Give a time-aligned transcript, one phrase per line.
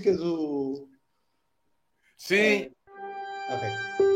[0.00, 0.88] do.
[2.16, 2.34] Sim.
[2.34, 2.70] É...
[3.50, 4.11] Ok.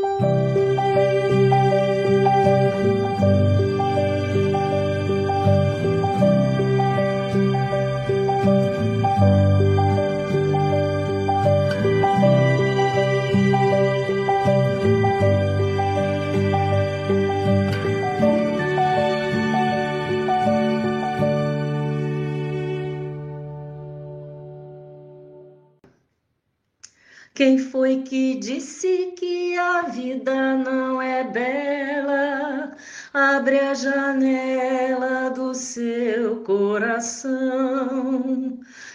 [27.87, 32.75] Foi que disse que a vida não é bela?
[33.13, 37.39] Abre a janela do seu coração,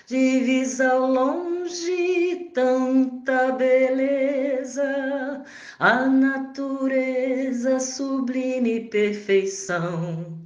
[0.07, 5.43] divisa ao longe tanta beleza,
[5.79, 10.42] a natureza sublime perfeição.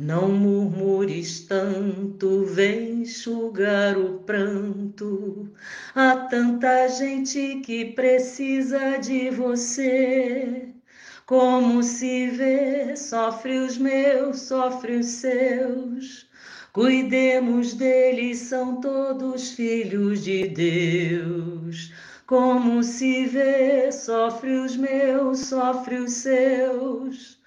[0.00, 5.52] Não murmures tanto, vem enxugar o pranto.
[5.92, 10.68] Há tanta gente que precisa de você.
[11.26, 16.28] Como se vê, sofre os meus, sofre os seus.
[16.72, 21.92] Cuidemos deles, são todos filhos de Deus.
[22.24, 27.37] Como se vê, sofre os meus, sofre os seus.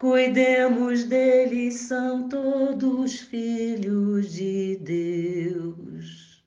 [0.00, 6.42] Cuidemos deles, são todos filhos de Deus.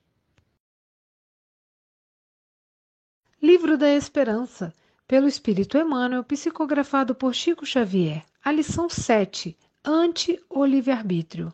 [3.39, 4.73] Livro da Esperança,
[5.07, 8.25] pelo Espírito Emmanuel, psicografado por Chico Xavier.
[8.43, 9.55] A lição 7.
[9.85, 11.53] Ante o livre-arbítrio.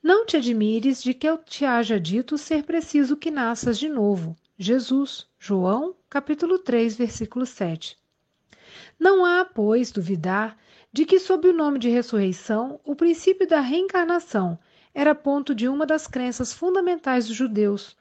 [0.00, 4.36] Não te admires de que eu te haja dito ser preciso que nasças de novo.
[4.56, 7.98] Jesus, João, capítulo 3, versículo 7.
[9.00, 10.56] Não há, pois, duvidar
[10.90, 14.58] de que, sob o nome de ressurreição, o princípio da reencarnação
[14.94, 17.94] era ponto de uma das crenças fundamentais dos judeus,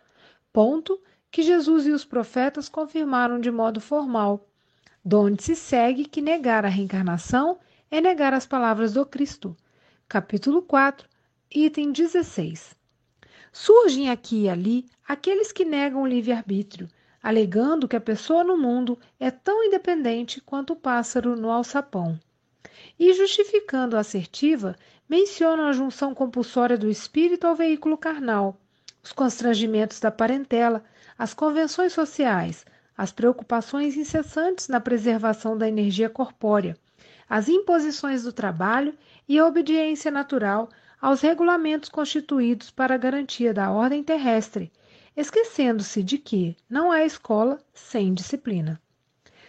[0.54, 4.48] ponto que Jesus e os profetas confirmaram de modo formal,
[5.04, 7.60] donde se segue que negar a reencarnação
[7.92, 9.56] é negar as palavras do Cristo.
[10.08, 11.08] Capítulo 4,
[11.54, 12.74] item 16.
[13.52, 16.88] Surgem aqui e ali aqueles que negam o livre-arbítrio,
[17.22, 22.18] alegando que a pessoa no mundo é tão independente quanto o pássaro no alçapão
[23.00, 24.76] e, justificando a assertiva,
[25.08, 28.58] mencionam a junção compulsória do espírito ao veículo carnal,
[29.04, 30.84] os constrangimentos da parentela,
[31.18, 32.66] as convenções sociais,
[32.98, 36.78] as preocupações incessantes na preservação da energia corpórea,
[37.30, 38.94] as imposições do trabalho
[39.28, 40.70] e a obediência natural
[41.00, 44.72] aos regulamentos constituídos para a garantia da ordem terrestre,
[45.16, 48.82] esquecendo-se de que não há escola sem disciplina.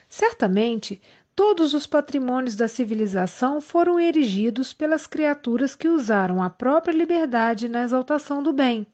[0.08, 1.00] Certamente,
[1.38, 7.84] Todos os patrimônios da civilização foram erigidos pelas criaturas que usaram a própria liberdade na
[7.84, 8.84] exaltação do bem.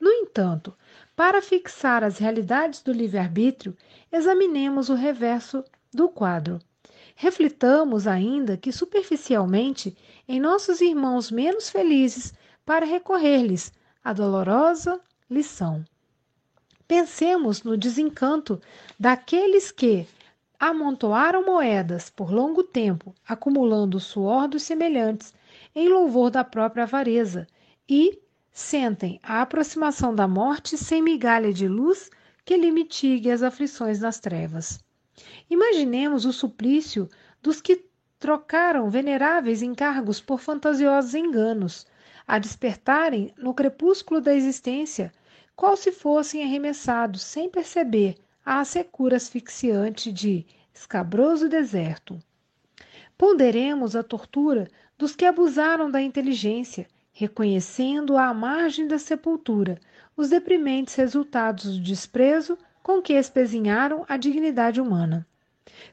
[0.00, 0.76] No entanto,
[1.14, 3.76] para fixar as realidades do livre-arbítrio,
[4.10, 5.62] examinemos o reverso
[5.94, 6.58] do quadro.
[7.14, 12.34] Reflitamos ainda que superficialmente em nossos irmãos menos felizes
[12.66, 15.00] para recorrer-lhes a dolorosa
[15.30, 15.84] lição.
[16.88, 18.60] Pensemos no desencanto
[18.98, 20.08] daqueles que,
[20.60, 25.32] amontoaram moedas por longo tempo, acumulando o suor dos semelhantes,
[25.74, 27.46] em louvor da própria avareza,
[27.88, 28.20] e
[28.52, 32.10] sentem a aproximação da morte sem migalha de luz
[32.44, 34.78] que lhe mitigue as aflições nas trevas.
[35.48, 37.08] Imaginemos o suplício
[37.40, 37.86] dos que
[38.18, 41.86] trocaram veneráveis encargos por fantasiosos enganos,
[42.28, 45.10] a despertarem no crepúsculo da existência,
[45.56, 52.18] qual se fossem arremessados sem perceber à secura asfixiante de escabroso deserto.
[53.16, 59.78] Ponderemos a tortura dos que abusaram da inteligência, reconhecendo à margem da sepultura
[60.16, 65.26] os deprimentes resultados do desprezo com que espezinharam a dignidade humana.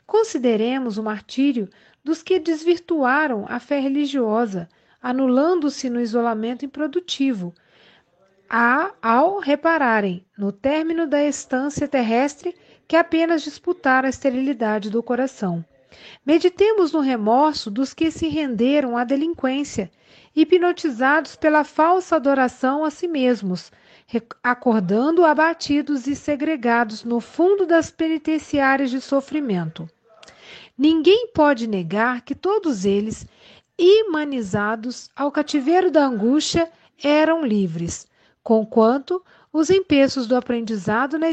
[0.05, 1.69] Consideremos o martírio
[2.03, 4.69] dos que desvirtuaram a fé religiosa,
[5.01, 7.53] anulando-se no isolamento improdutivo,
[8.49, 12.55] a, ao repararem, no término da estância terrestre,
[12.87, 15.63] que apenas disputaram a esterilidade do coração.
[16.25, 19.91] Meditemos no remorso dos que se renderam à delinquência,
[20.35, 23.71] hipnotizados pela falsa adoração a si mesmos,
[24.41, 29.89] acordando abatidos e segregados no fundo das penitenciárias de sofrimento.
[30.77, 33.25] Ninguém pode negar que todos eles,
[33.77, 36.71] imanizados ao cativeiro da angústia,
[37.03, 38.06] eram livres,
[38.47, 39.21] conquanto
[39.51, 41.27] os empeços do aprendizado na,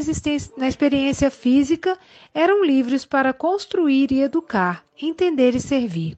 [0.57, 1.97] na, experiência física
[2.33, 6.17] eram livres para construir e educar, entender e servir.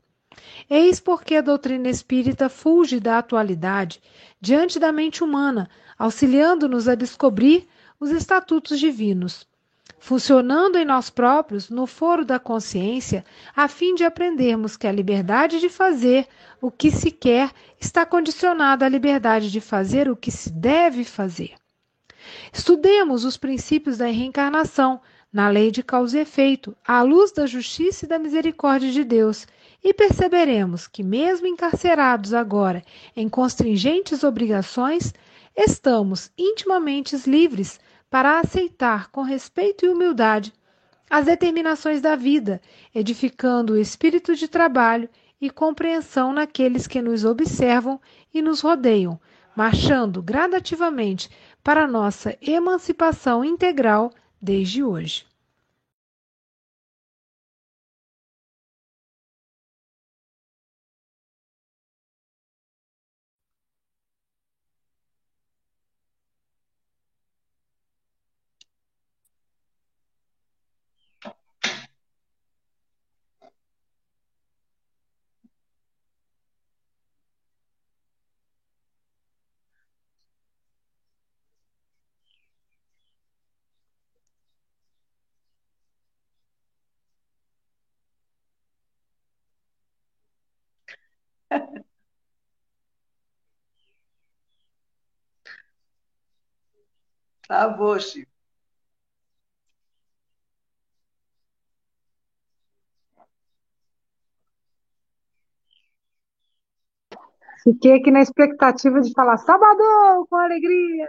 [0.68, 4.02] Eis porque a doutrina espírita fulge da atualidade
[4.42, 7.68] diante da mente humana, auxiliando-nos a descobrir
[8.00, 9.48] os estatutos divinos,
[10.00, 15.60] funcionando em nós próprios no foro da consciência, a fim de aprendermos que a liberdade
[15.60, 16.28] de fazer
[16.62, 21.56] o que se quer está condicionada à liberdade de fazer o que se deve fazer.
[22.52, 25.02] Estudemos os princípios da reencarnação
[25.32, 29.46] na lei de causa e efeito, à luz da justiça e da misericórdia de Deus,
[29.84, 32.84] e perceberemos que, mesmo encarcerados agora
[33.16, 35.14] em constringentes obrigações,
[35.56, 37.80] estamos intimamente livres
[38.10, 40.54] para aceitar com respeito e humildade
[41.10, 42.62] as determinações da vida,
[42.94, 45.10] edificando o espírito de trabalho
[45.40, 48.00] e compreensão naqueles que nos observam
[48.34, 49.20] e nos rodeiam,
[49.56, 51.30] marchando gradativamente
[51.64, 54.12] para nossa emancipação integral
[54.42, 55.27] desde hoje.
[97.48, 98.32] Travou, Chico.
[107.64, 111.08] Fiquei aqui na expectativa de falar sábado com alegria.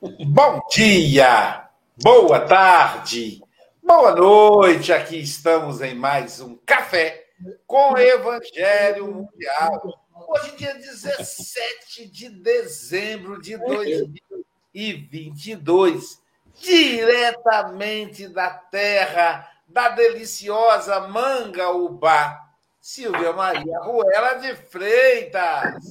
[0.00, 1.68] Bom dia,
[2.00, 3.42] boa tarde,
[3.82, 4.92] boa noite.
[4.92, 7.26] Aqui estamos em mais um café
[7.66, 9.82] com Evangelho Mundial.
[10.28, 16.22] Hoje, dia 17 de dezembro de 2022,
[16.54, 22.40] diretamente da terra da deliciosa Manga Ubá,
[22.80, 25.82] Silvia Maria Ruela de Freitas.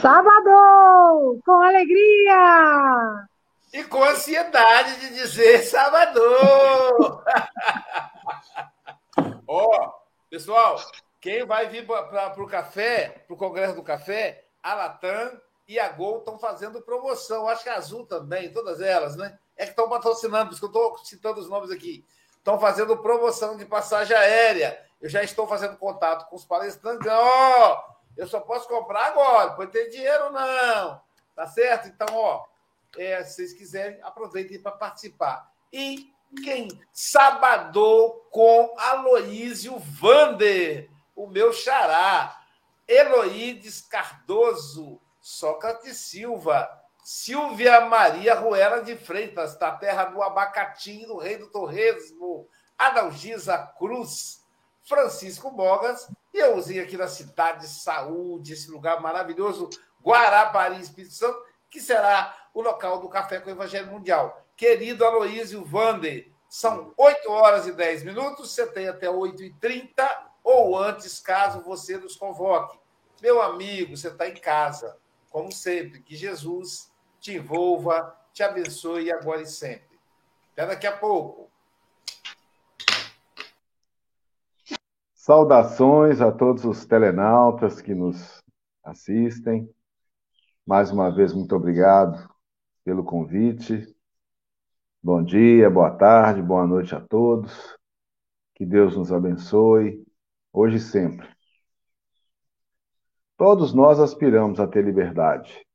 [0.00, 3.28] Sábado, com alegria!
[3.74, 7.24] E com ansiedade de dizer Salvador.
[9.48, 9.92] Ó, oh,
[10.30, 10.80] pessoal,
[11.20, 15.88] quem vai vir para o café, para o Congresso do Café, a Latam e a
[15.88, 17.48] Gol estão fazendo promoção.
[17.48, 19.36] Acho que a Azul também, todas elas, né?
[19.56, 22.06] É que estão patrocinando, por isso que eu estou citando os nomes aqui.
[22.36, 24.80] Estão fazendo promoção de passagem aérea.
[25.00, 27.08] Eu já estou fazendo contato com os palestrantes.
[27.10, 27.78] Ó, oh,
[28.16, 31.02] eu só posso comprar agora, não ter dinheiro, não.
[31.34, 31.88] Tá certo?
[31.88, 32.44] Então, ó,
[32.96, 35.50] é, se vocês quiserem, aproveitem para participar.
[35.72, 36.68] E quem?
[36.92, 42.40] Sabadou com Aloísio Vander, o meu xará.
[42.86, 46.68] Eloídes Cardoso, Sócrates Silva,
[47.02, 52.46] Silvia Maria Ruela de Freitas, da terra do abacatinho, do rei do torresmo,
[52.76, 54.44] Adalgisa Cruz,
[54.82, 59.70] Francisco Bogas, e eu usei aqui na cidade de saúde, esse lugar maravilhoso,
[60.02, 64.40] Guarapari, Espírito Santo, que será o local do Café com o Evangelho Mundial.
[64.56, 70.30] Querido Aloísio Vander, são 8 horas e 10 minutos, você tem até 8 e 30
[70.44, 72.78] ou antes, caso você nos convoque.
[73.20, 74.96] Meu amigo, você está em casa,
[75.30, 76.00] como sempre.
[76.00, 79.98] Que Jesus te envolva, te abençoe agora e sempre.
[80.52, 81.50] Até daqui a pouco.
[85.14, 88.42] Saudações a todos os telenautas que nos
[88.84, 89.68] assistem.
[90.66, 92.33] Mais uma vez, muito obrigado
[92.84, 93.86] pelo convite.
[95.02, 97.76] Bom dia, boa tarde, boa noite a todos.
[98.54, 100.06] Que Deus nos abençoe,
[100.52, 101.26] hoje e sempre.
[103.36, 105.66] Todos nós aspiramos a ter liberdade.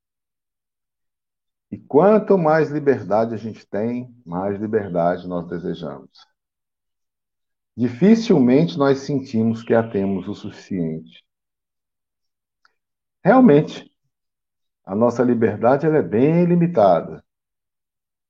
[1.88, 6.10] quanto mais liberdade a gente tem, mais liberdade nós desejamos.
[7.76, 11.24] Dificilmente nós sentimos que a temos o suficiente.
[13.24, 13.89] Realmente,
[14.86, 17.24] a nossa liberdade ela é bem limitada,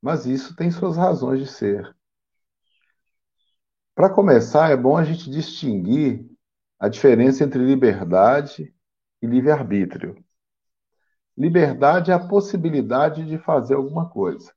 [0.02, 1.96] mas isso tem suas razões de ser.
[3.96, 6.26] Para começar, é bom a gente distinguir
[6.80, 8.74] a diferença entre liberdade
[9.22, 10.24] e livre-arbítrio.
[11.38, 14.54] Liberdade é a possibilidade de fazer alguma coisa.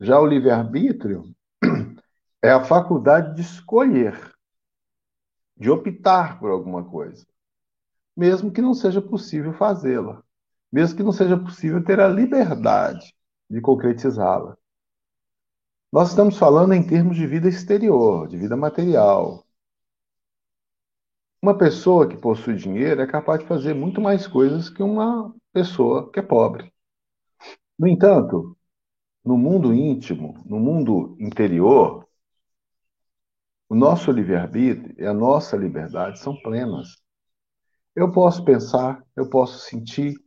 [0.00, 1.34] Já o livre-arbítrio
[2.42, 4.34] é a faculdade de escolher,
[5.56, 7.26] de optar por alguma coisa,
[8.16, 10.22] mesmo que não seja possível fazê-la,
[10.74, 13.14] mesmo que não seja possível ter a liberdade
[13.48, 14.56] de concretizá-la.
[15.92, 19.44] Nós estamos falando em termos de vida exterior, de vida material,
[21.40, 26.10] uma pessoa que possui dinheiro é capaz de fazer muito mais coisas que uma pessoa
[26.10, 26.72] que é pobre.
[27.78, 28.56] No entanto,
[29.24, 32.08] no mundo íntimo, no mundo interior,
[33.68, 36.96] o nosso livre-arbítrio e a nossa liberdade são plenas.
[37.94, 40.23] Eu posso pensar, eu posso sentir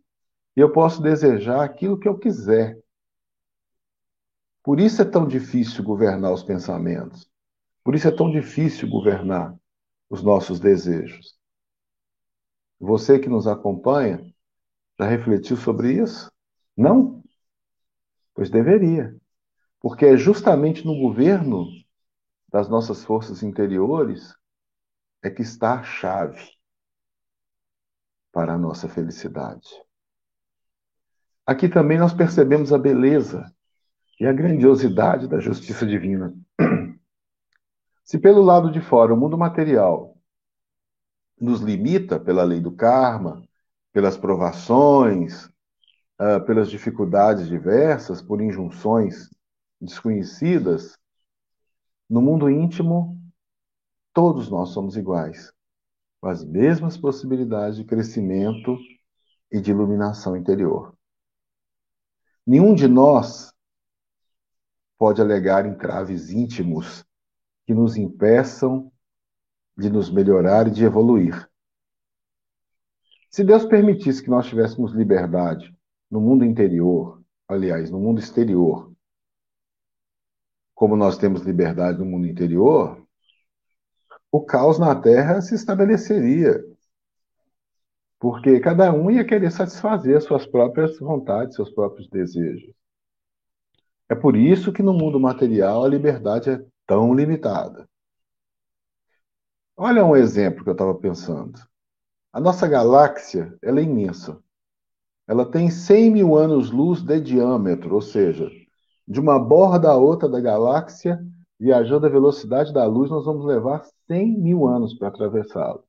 [0.61, 2.81] eu posso desejar aquilo que eu quiser.
[4.63, 7.29] Por isso é tão difícil governar os pensamentos.
[7.83, 9.55] Por isso é tão difícil governar
[10.09, 11.37] os nossos desejos.
[12.79, 14.19] Você que nos acompanha,
[14.99, 16.31] já refletiu sobre isso?
[16.75, 17.23] Não?
[18.33, 19.15] Pois deveria.
[19.79, 21.65] Porque é justamente no governo
[22.49, 24.35] das nossas forças interiores
[25.21, 26.51] é que está a chave
[28.31, 29.86] para a nossa felicidade.
[31.47, 33.49] Aqui também nós percebemos a beleza
[34.19, 36.35] e a grandiosidade da justiça divina.
[38.03, 40.17] Se pelo lado de fora o mundo material
[41.39, 43.41] nos limita pela lei do karma,
[43.93, 45.45] pelas provações,
[46.19, 49.29] uh, pelas dificuldades diversas, por injunções
[49.79, 50.97] desconhecidas,
[52.09, 53.17] no mundo íntimo,
[54.11, 55.53] todos nós somos iguais,
[56.19, 58.77] com as mesmas possibilidades de crescimento
[59.49, 60.96] e de iluminação interior.
[62.47, 63.53] Nenhum de nós
[64.97, 67.05] pode alegar entraves íntimos
[67.65, 68.89] que nos impeçam
[69.77, 71.47] de nos melhorar e de evoluir.
[73.29, 75.75] Se Deus permitisse que nós tivéssemos liberdade
[76.09, 78.93] no mundo interior, aliás, no mundo exterior,
[80.73, 83.05] como nós temos liberdade no mundo interior,
[84.31, 86.63] o caos na Terra se estabeleceria.
[88.19, 92.73] Porque cada um ia querer satisfazer suas próprias vontades, seus próprios desejos.
[94.09, 97.87] É por isso que no mundo material a liberdade é tão limitada.
[99.75, 101.59] Olha um exemplo que eu estava pensando.
[102.33, 104.39] A nossa galáxia ela é imensa.
[105.27, 108.49] Ela tem 100 mil anos-luz de diâmetro, ou seja,
[109.07, 111.19] de uma borda a outra da galáxia,
[111.59, 115.86] viajando à velocidade da luz, nós vamos levar 100 mil anos para atravessá-la.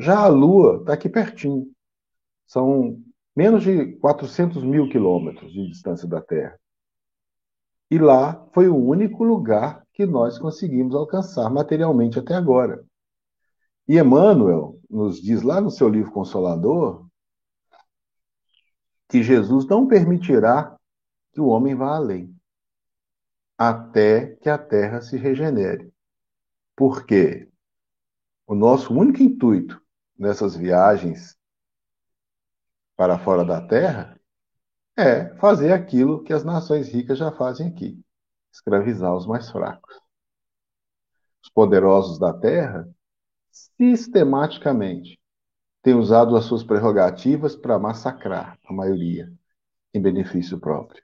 [0.00, 1.70] Já a Lua está aqui pertinho.
[2.46, 2.98] São
[3.36, 6.58] menos de 400 mil quilômetros de distância da Terra.
[7.90, 12.82] E lá foi o único lugar que nós conseguimos alcançar materialmente até agora.
[13.86, 17.06] E Emmanuel nos diz lá no seu livro Consolador
[19.06, 20.78] que Jesus não permitirá
[21.34, 22.34] que o homem vá além,
[23.58, 25.92] até que a terra se regenere.
[26.74, 27.50] Porque
[28.46, 29.78] o nosso único intuito
[30.20, 31.34] nessas viagens
[32.94, 34.20] para fora da terra
[34.94, 37.98] é fazer aquilo que as nações ricas já fazem aqui:
[38.52, 39.98] escravizar os mais fracos.
[41.42, 42.86] Os poderosos da terra,
[43.50, 45.18] sistematicamente,
[45.82, 49.32] têm usado as suas prerrogativas para massacrar a maioria,
[49.94, 51.02] em benefício próprio.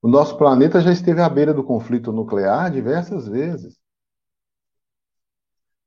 [0.00, 3.79] O nosso planeta já esteve à beira do conflito nuclear diversas vezes.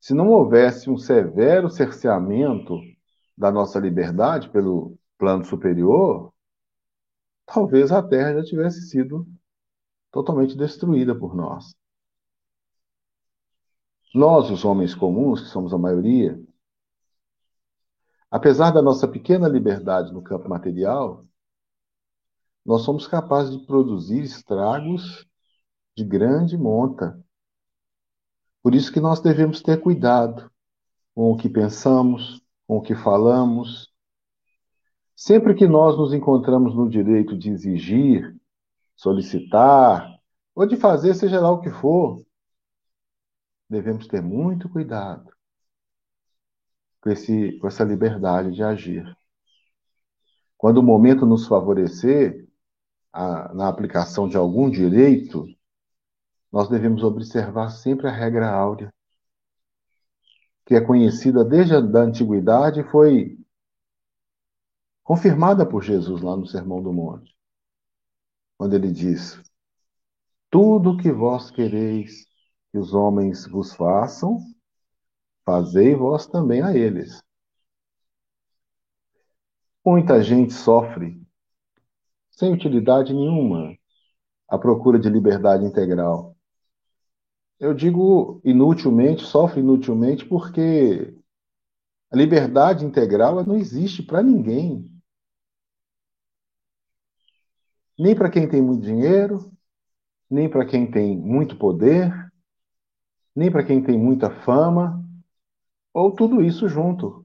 [0.04, 2.78] Se não houvesse um severo cerceamento
[3.34, 6.30] da nossa liberdade pelo plano superior,
[7.46, 9.26] talvez a Terra já tivesse sido
[10.10, 11.74] totalmente destruída por nós.
[14.14, 16.38] Nós, os homens comuns, que somos a maioria,
[18.30, 21.24] apesar da nossa pequena liberdade no campo material,
[22.62, 25.26] nós somos capazes de produzir estragos
[25.96, 27.23] de grande monta.
[28.64, 30.50] Por isso que nós devemos ter cuidado
[31.14, 33.94] com o que pensamos, com o que falamos,
[35.16, 38.36] Sempre que nós nos encontramos no direito de exigir,
[38.96, 40.12] solicitar,
[40.54, 42.24] ou de fazer seja lá o que for,
[43.68, 45.32] devemos ter muito cuidado
[47.00, 49.16] com, esse, com essa liberdade de agir.
[50.56, 52.48] Quando o momento nos favorecer,
[53.12, 55.46] a, na aplicação de algum direito,
[56.54, 58.94] nós devemos observar sempre a regra áurea,
[60.64, 63.36] que é conhecida desde a da antiguidade e foi
[65.02, 67.36] confirmada por Jesus lá no Sermão do Monte,
[68.56, 69.42] quando ele diz:
[70.48, 72.24] Tudo o que vós quereis
[72.70, 74.38] que os homens vos façam,
[75.44, 77.20] fazei vós também a eles.
[79.84, 81.20] Muita gente sofre
[82.30, 83.76] sem utilidade nenhuma
[84.48, 86.33] à procura de liberdade integral.
[87.58, 91.16] Eu digo inutilmente, sofre inutilmente porque
[92.10, 94.90] a liberdade integral não existe para ninguém.
[97.98, 99.52] Nem para quem tem muito dinheiro,
[100.28, 102.12] nem para quem tem muito poder,
[103.34, 105.04] nem para quem tem muita fama,
[105.92, 107.24] ou tudo isso junto.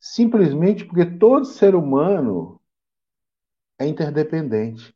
[0.00, 2.60] Simplesmente porque todo ser humano
[3.78, 4.94] é interdependente.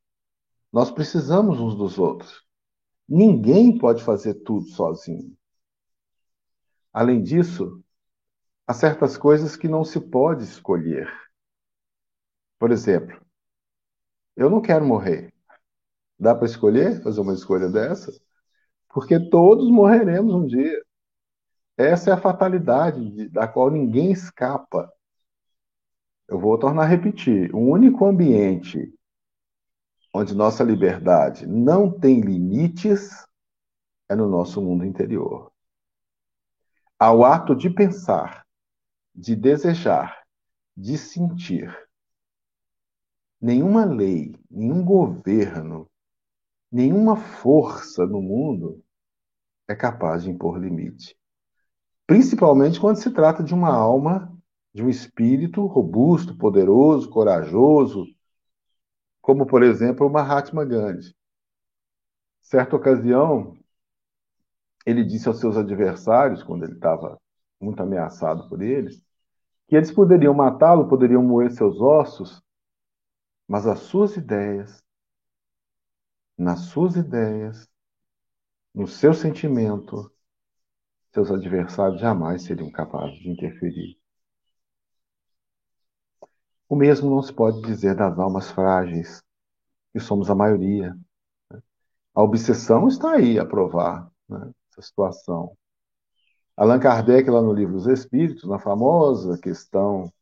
[0.72, 2.44] Nós precisamos uns dos outros.
[3.10, 5.36] Ninguém pode fazer tudo sozinho.
[6.92, 7.82] Além disso,
[8.64, 11.12] há certas coisas que não se pode escolher.
[12.56, 13.20] Por exemplo,
[14.36, 15.34] eu não quero morrer.
[16.16, 18.12] Dá para escolher fazer uma escolha dessa?
[18.88, 20.80] Porque todos morreremos um dia.
[21.76, 24.88] Essa é a fatalidade da qual ninguém escapa.
[26.28, 28.92] Eu vou tornar a repetir: o único ambiente
[30.12, 33.26] onde nossa liberdade não tem limites
[34.08, 35.52] é no nosso mundo interior.
[36.98, 38.44] Ao ato de pensar,
[39.14, 40.22] de desejar,
[40.76, 41.74] de sentir,
[43.40, 45.88] nenhuma lei, nenhum governo,
[46.70, 48.82] nenhuma força no mundo
[49.68, 51.16] é capaz de impor limite.
[52.06, 54.36] Principalmente quando se trata de uma alma,
[54.74, 58.04] de um espírito robusto, poderoso, corajoso,
[59.30, 61.14] como, por exemplo, o Mahatma Gandhi.
[62.40, 63.56] Certa ocasião,
[64.84, 67.16] ele disse aos seus adversários, quando ele estava
[67.60, 69.00] muito ameaçado por eles,
[69.68, 72.42] que eles poderiam matá-lo, poderiam moer seus ossos,
[73.46, 74.82] mas as suas ideias,
[76.36, 77.68] nas suas ideias,
[78.74, 80.10] no seu sentimento,
[81.12, 83.99] seus adversários jamais seriam capazes de interferir.
[86.70, 89.20] O mesmo não se pode dizer das almas frágeis,
[89.92, 90.96] que somos a maioria.
[91.50, 91.60] Né?
[92.14, 95.50] A obsessão está aí a provar né, essa situação.
[96.56, 100.12] Allan Kardec, lá no livro dos Espíritos, na famosa questão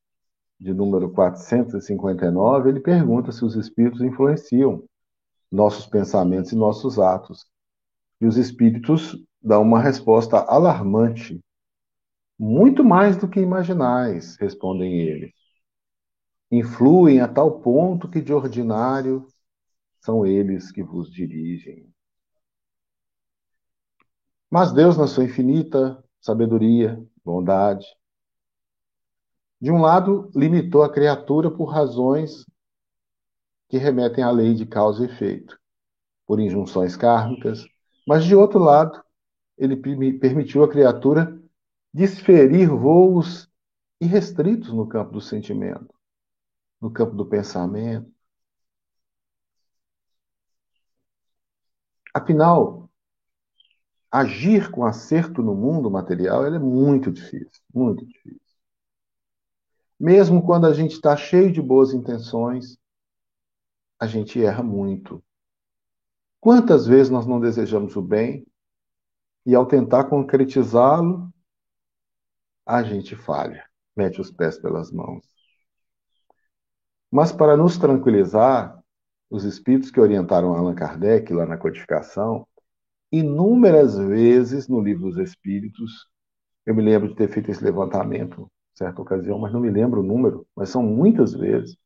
[0.59, 4.83] de número 459, ele pergunta se os espíritos influenciam
[5.53, 7.47] nossos pensamentos e nossos atos.
[8.23, 11.39] E os espíritos dão uma resposta alarmante.
[12.39, 15.38] Muito mais do que imaginais, respondem eles
[16.51, 19.27] influem a tal ponto que de ordinário
[20.01, 21.93] são eles que vos dirigem.
[24.51, 27.87] Mas Deus, na sua infinita sabedoria, bondade,
[29.61, 32.47] de um lado, limitou a criatura por razões
[33.69, 35.59] que remetem à lei de causa e efeito,
[36.27, 37.67] por injunções kármicas,
[38.07, 39.03] mas de outro lado,
[39.59, 39.77] ele
[40.19, 41.39] permitiu à criatura
[41.93, 43.51] desferir voos
[44.01, 45.98] irrestritos no campo do sentimento
[46.81, 48.13] no campo do pensamento.
[52.15, 52.91] Afinal,
[54.11, 58.41] agir com acerto no mundo material é muito difícil, muito difícil.
[59.99, 62.79] Mesmo quando a gente está cheio de boas intenções,
[64.01, 65.23] a gente erra muito.
[66.41, 68.47] Quantas vezes nós não desejamos o bem
[69.45, 71.33] e, ao tentar concretizá-lo,
[72.65, 75.38] a gente falha, mete os pés pelas mãos.
[77.11, 78.79] Mas para nos tranquilizar,
[79.31, 82.47] os espíritos que orientaram Allan Kardec lá na codificação,
[83.11, 86.07] inúmeras vezes no livro dos Espíritos,
[86.67, 90.07] eu me lembro de ter feito esse levantamento, certa ocasião, mas não me lembro o
[90.07, 91.77] número, mas são muitas vezes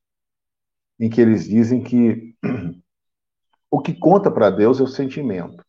[0.99, 2.35] em que eles dizem que
[3.71, 5.65] o que conta para Deus é o sentimento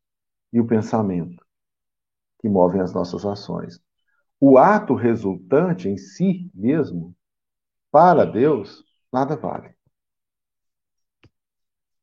[0.52, 1.44] e o pensamento
[2.40, 3.80] que movem as nossas ações.
[4.40, 7.16] O ato resultante em si mesmo,
[7.90, 9.76] para Deus, nada vale.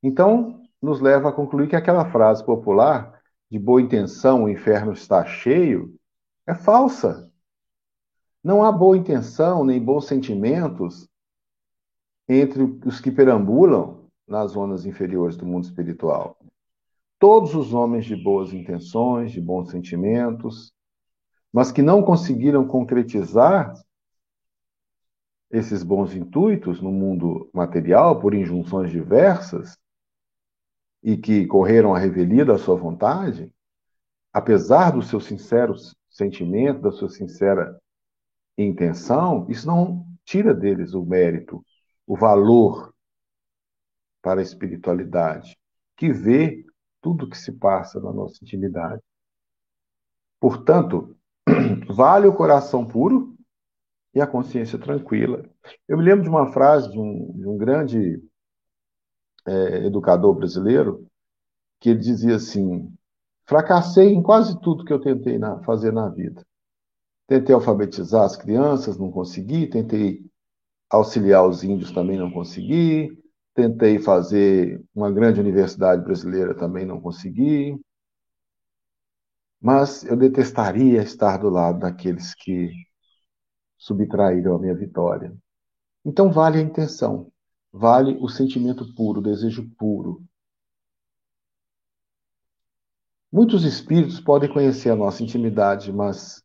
[0.01, 3.21] Então, nos leva a concluir que aquela frase popular,
[3.51, 5.93] de boa intenção o inferno está cheio,
[6.47, 7.29] é falsa.
[8.43, 11.07] Não há boa intenção nem bons sentimentos
[12.27, 16.37] entre os que perambulam nas zonas inferiores do mundo espiritual.
[17.19, 20.73] Todos os homens de boas intenções, de bons sentimentos,
[21.53, 23.73] mas que não conseguiram concretizar
[25.51, 29.77] esses bons intuitos no mundo material por injunções diversas,
[31.03, 33.51] e que correram a revelia da sua vontade,
[34.31, 35.73] apesar do seu sincero
[36.09, 37.79] sentimento, da sua sincera
[38.57, 41.65] intenção, isso não tira deles o mérito,
[42.05, 42.93] o valor
[44.21, 45.57] para a espiritualidade,
[45.97, 46.63] que vê
[47.01, 49.01] tudo que se passa na nossa intimidade.
[50.39, 51.17] Portanto,
[51.89, 53.30] vale o coração puro
[54.13, 55.43] e a consciência tranquila.
[55.87, 58.21] Eu me lembro de uma frase de um, de um grande
[59.45, 61.05] é, educador brasileiro
[61.79, 62.93] que ele dizia assim:
[63.45, 66.45] fracassei em quase tudo que eu tentei na, fazer na vida.
[67.27, 69.67] Tentei alfabetizar as crianças, não consegui.
[69.67, 70.21] Tentei
[70.89, 73.09] auxiliar os índios, também não consegui.
[73.53, 77.79] Tentei fazer uma grande universidade brasileira, também não consegui.
[79.61, 82.71] Mas eu detestaria estar do lado daqueles que
[83.81, 85.35] subtraíram a minha vitória.
[86.05, 87.31] Então vale a intenção,
[87.73, 90.23] vale o sentimento puro, o desejo puro.
[93.31, 96.43] Muitos espíritos podem conhecer a nossa intimidade, mas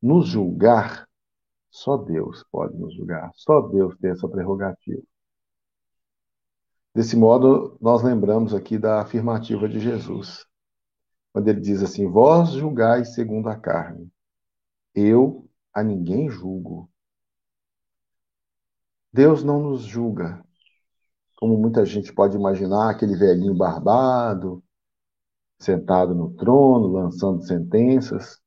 [0.00, 1.06] nos julgar,
[1.70, 5.02] só Deus pode nos julgar, só Deus tem essa prerrogativa.
[6.94, 10.46] Desse modo, nós lembramos aqui da afirmativa de Jesus,
[11.30, 14.10] quando ele diz assim: Vós julgais segundo a carne,
[14.94, 16.90] eu a ninguém julgo.
[19.12, 20.44] Deus não nos julga,
[21.36, 24.62] como muita gente pode imaginar, aquele velhinho barbado,
[25.58, 28.40] sentado no trono, lançando sentenças.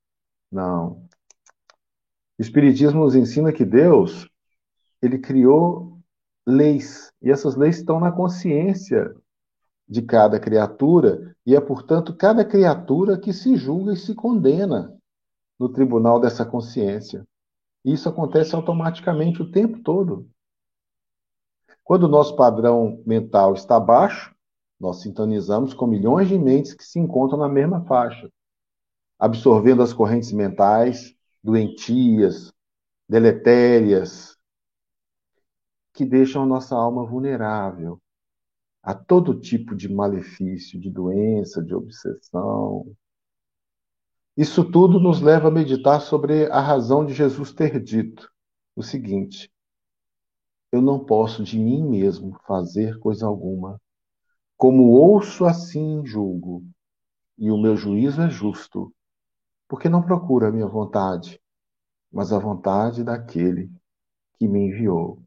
[0.52, 1.08] Não.
[2.38, 4.30] O Espiritismo nos ensina que Deus,
[5.02, 6.00] ele criou
[6.46, 9.14] leis, e essas leis estão na consciência
[9.88, 14.98] de cada criatura, e é, portanto, cada criatura que se julga e se condena
[15.60, 17.26] no tribunal dessa consciência.
[17.84, 20.30] E isso acontece automaticamente o tempo todo.
[21.84, 24.34] Quando o nosso padrão mental está baixo,
[24.80, 28.30] nós sintonizamos com milhões de mentes que se encontram na mesma faixa,
[29.20, 32.54] absorvendo as correntes mentais doentias,
[33.08, 34.38] deletérias,
[35.94, 38.02] que deixam a nossa alma vulnerável
[38.82, 42.96] a todo tipo de malefício, de doença, de obsessão.
[44.36, 48.32] Isso tudo nos leva a meditar sobre a razão de Jesus ter dito
[48.76, 49.52] o seguinte:
[50.72, 53.80] Eu não posso de mim mesmo fazer coisa alguma.
[54.58, 56.64] Como ouço, assim julgo,
[57.38, 58.94] e o meu juízo é justo,
[59.68, 61.40] porque não procura a minha vontade,
[62.12, 63.72] mas a vontade daquele
[64.38, 65.22] que me enviou.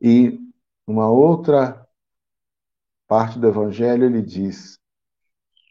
[0.00, 0.38] E
[0.86, 1.86] uma outra
[3.08, 4.78] parte do Evangelho ele diz: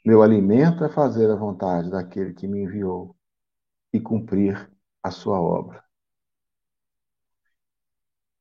[0.04, 3.16] Meu alimento é fazer a vontade daquele que me enviou
[3.94, 4.68] e cumprir
[5.04, 5.84] a sua obra.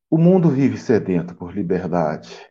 [0.09, 2.51] O mundo vive sedento por liberdade.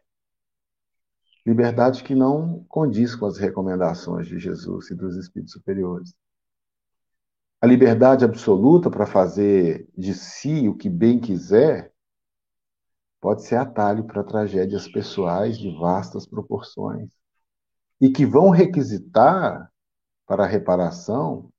[1.43, 6.13] Liberdade que não condiz com as recomendações de Jesus e dos Espíritos superiores.
[7.59, 11.91] A liberdade absoluta para fazer de si o que bem quiser
[13.19, 17.18] pode ser atalho para tragédias pessoais de vastas proporções
[17.99, 19.71] e que vão requisitar
[20.25, 21.51] para reparação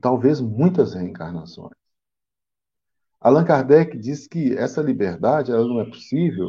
[0.00, 1.76] talvez muitas reencarnações.
[3.20, 6.48] Allan Kardec diz que essa liberdade ela não é possível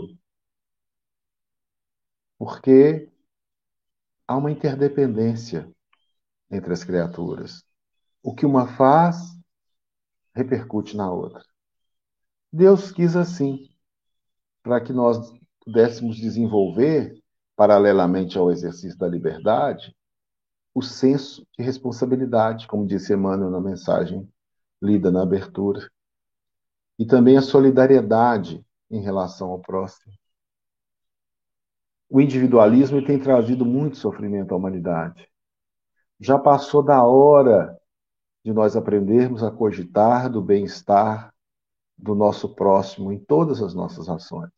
[2.38, 3.12] porque
[4.28, 5.70] há uma interdependência
[6.50, 7.64] entre as criaturas.
[8.24, 9.18] O que uma faz
[10.34, 11.44] repercute na outra.
[12.52, 13.70] Deus quis assim,
[14.64, 15.18] para que nós
[15.64, 17.21] pudéssemos desenvolver,
[17.62, 19.96] paralelamente ao exercício da liberdade,
[20.74, 24.28] o senso de responsabilidade, como disse Emmanuel na mensagem
[24.82, 25.88] lida na abertura,
[26.98, 30.12] e também a solidariedade em relação ao próximo.
[32.10, 35.30] O individualismo tem trazido muito sofrimento à humanidade.
[36.20, 37.80] Já passou da hora
[38.44, 41.32] de nós aprendermos a cogitar do bem-estar
[41.96, 44.50] do nosso próximo em todas as nossas ações.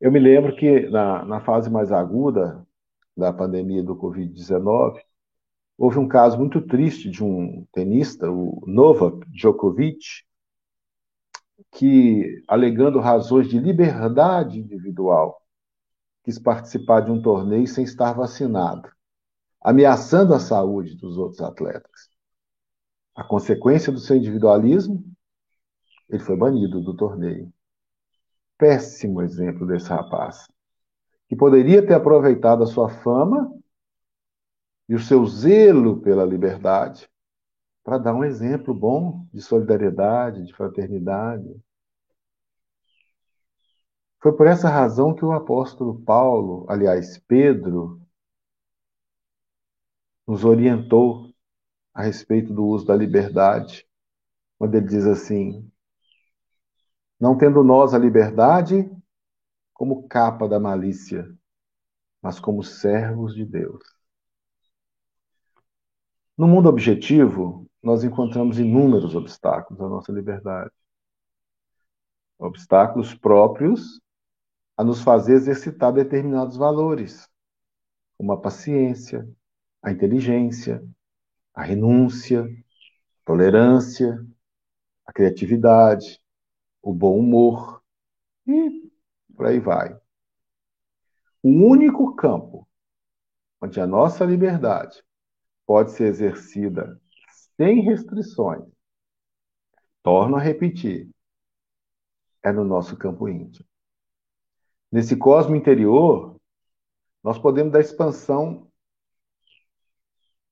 [0.00, 2.64] Eu me lembro que na, na fase mais aguda
[3.16, 5.00] da pandemia do Covid-19,
[5.76, 10.22] houve um caso muito triste de um tenista, o Novak Djokovic,
[11.72, 15.42] que, alegando razões de liberdade individual,
[16.24, 18.88] quis participar de um torneio sem estar vacinado,
[19.60, 22.08] ameaçando a saúde dos outros atletas.
[23.16, 25.04] A consequência do seu individualismo,
[26.08, 27.52] ele foi banido do torneio.
[28.58, 30.48] Péssimo exemplo desse rapaz,
[31.28, 33.50] que poderia ter aproveitado a sua fama
[34.88, 37.08] e o seu zelo pela liberdade
[37.84, 41.58] para dar um exemplo bom de solidariedade, de fraternidade.
[44.20, 48.02] Foi por essa razão que o apóstolo Paulo, aliás, Pedro,
[50.26, 51.32] nos orientou
[51.94, 53.88] a respeito do uso da liberdade,
[54.58, 55.70] quando ele diz assim:
[57.18, 58.90] Não tendo nós a liberdade
[59.74, 61.32] como capa da malícia,
[62.22, 63.82] mas como servos de Deus.
[66.36, 70.70] No mundo objetivo, nós encontramos inúmeros obstáculos à nossa liberdade.
[72.38, 74.00] Obstáculos próprios
[74.76, 77.28] a nos fazer exercitar determinados valores,
[78.16, 79.28] como a paciência,
[79.82, 80.84] a inteligência,
[81.52, 84.24] a renúncia, a tolerância,
[85.04, 86.20] a criatividade,
[86.82, 87.82] o bom humor
[88.46, 88.90] e
[89.34, 89.94] por aí vai.
[91.42, 92.68] O único campo
[93.60, 95.02] onde a nossa liberdade
[95.66, 97.00] pode ser exercida
[97.56, 98.64] sem restrições,
[100.02, 101.10] torno a repetir,
[102.42, 103.66] é no nosso campo íntimo.
[104.90, 106.40] Nesse cosmo interior,
[107.22, 108.70] nós podemos dar expansão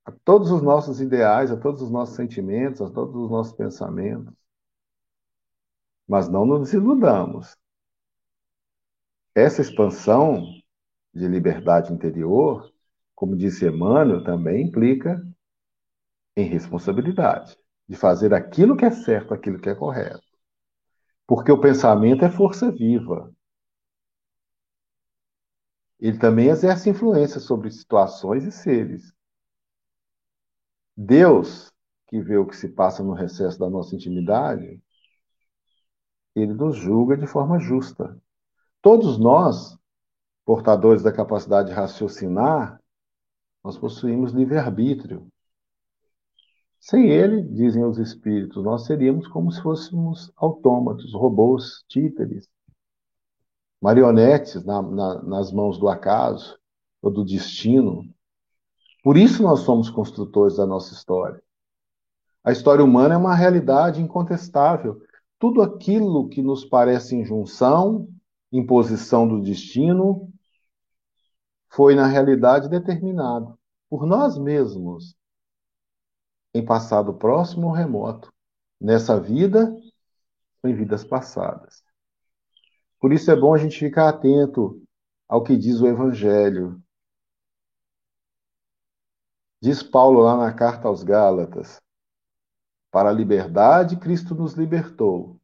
[0.04, 4.32] a todos os nossos ideais, a todos os nossos sentimentos, a todos os nossos pensamentos.
[6.06, 7.56] Mas não nos iludamos.
[9.34, 10.44] Essa expansão
[11.12, 12.72] de liberdade interior,
[13.14, 15.22] como disse Emmanuel, também implica
[16.36, 17.56] em responsabilidade,
[17.88, 20.22] de fazer aquilo que é certo, aquilo que é correto.
[21.26, 23.32] Porque o pensamento é força viva.
[25.98, 29.14] Ele também exerce influência sobre situações e seres.
[30.96, 31.72] Deus,
[32.06, 34.80] que vê o que se passa no recesso da nossa intimidade,
[36.40, 38.20] ele nos julga de forma justa.
[38.82, 39.76] Todos nós,
[40.44, 42.80] portadores da capacidade de raciocinar,
[43.64, 45.26] nós possuímos livre-arbítrio.
[46.78, 52.48] Sem ele, dizem os espíritos, nós seríamos como se fôssemos autômatos, robôs, títeres,
[53.80, 56.58] marionetes na, na, nas mãos do acaso
[57.02, 58.04] ou do destino.
[59.02, 61.42] Por isso nós somos construtores da nossa história.
[62.44, 65.02] A história humana é uma realidade incontestável.
[65.38, 68.08] Tudo aquilo que nos parece injunção,
[68.50, 70.32] imposição do destino,
[71.68, 75.14] foi na realidade determinado por nós mesmos,
[76.54, 78.32] em passado próximo ou remoto,
[78.80, 79.74] nessa vida
[80.62, 81.84] ou em vidas passadas.
[82.98, 84.82] Por isso é bom a gente ficar atento
[85.28, 86.82] ao que diz o Evangelho.
[89.60, 91.80] Diz Paulo lá na carta aos Gálatas:
[92.96, 95.36] Para a liberdade Cristo nos libertou.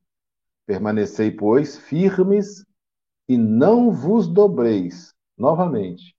[0.64, 2.64] Permanecei, pois, firmes
[3.28, 6.16] e não vos dobreis novamente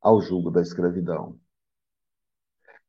[0.00, 1.38] ao jugo da escravidão.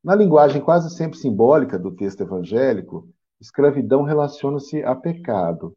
[0.02, 5.76] Na linguagem quase sempre simbólica do texto evangélico, escravidão relaciona-se a pecado.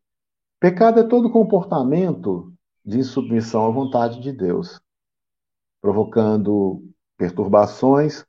[0.60, 4.80] Pecado é todo comportamento de insubmissão à vontade de Deus,
[5.80, 6.84] provocando
[7.16, 8.24] perturbações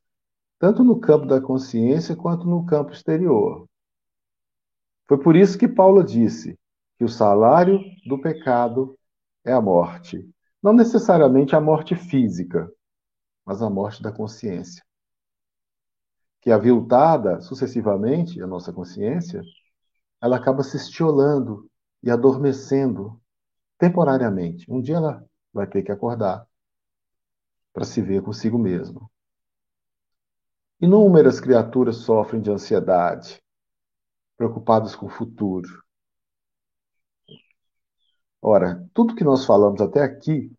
[0.62, 3.68] tanto no campo da consciência quanto no campo exterior.
[5.08, 6.56] Foi por isso que Paulo disse
[7.00, 8.96] que o salário do pecado
[9.44, 10.24] é a morte.
[10.62, 12.72] Não necessariamente a morte física,
[13.44, 14.86] mas a morte da consciência.
[16.40, 19.42] Que aviltada sucessivamente a nossa consciência,
[20.22, 21.68] ela acaba se estiolando
[22.04, 23.20] e adormecendo
[23.80, 24.72] temporariamente.
[24.72, 26.48] Um dia ela vai ter que acordar
[27.74, 29.10] para se ver consigo mesma.
[30.82, 33.40] Inúmeras criaturas sofrem de ansiedade,
[34.36, 35.84] preocupadas com o futuro.
[38.42, 40.52] Ora, tudo que nós falamos até aqui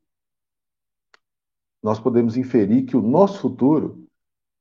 [1.83, 4.07] nós podemos inferir que o nosso futuro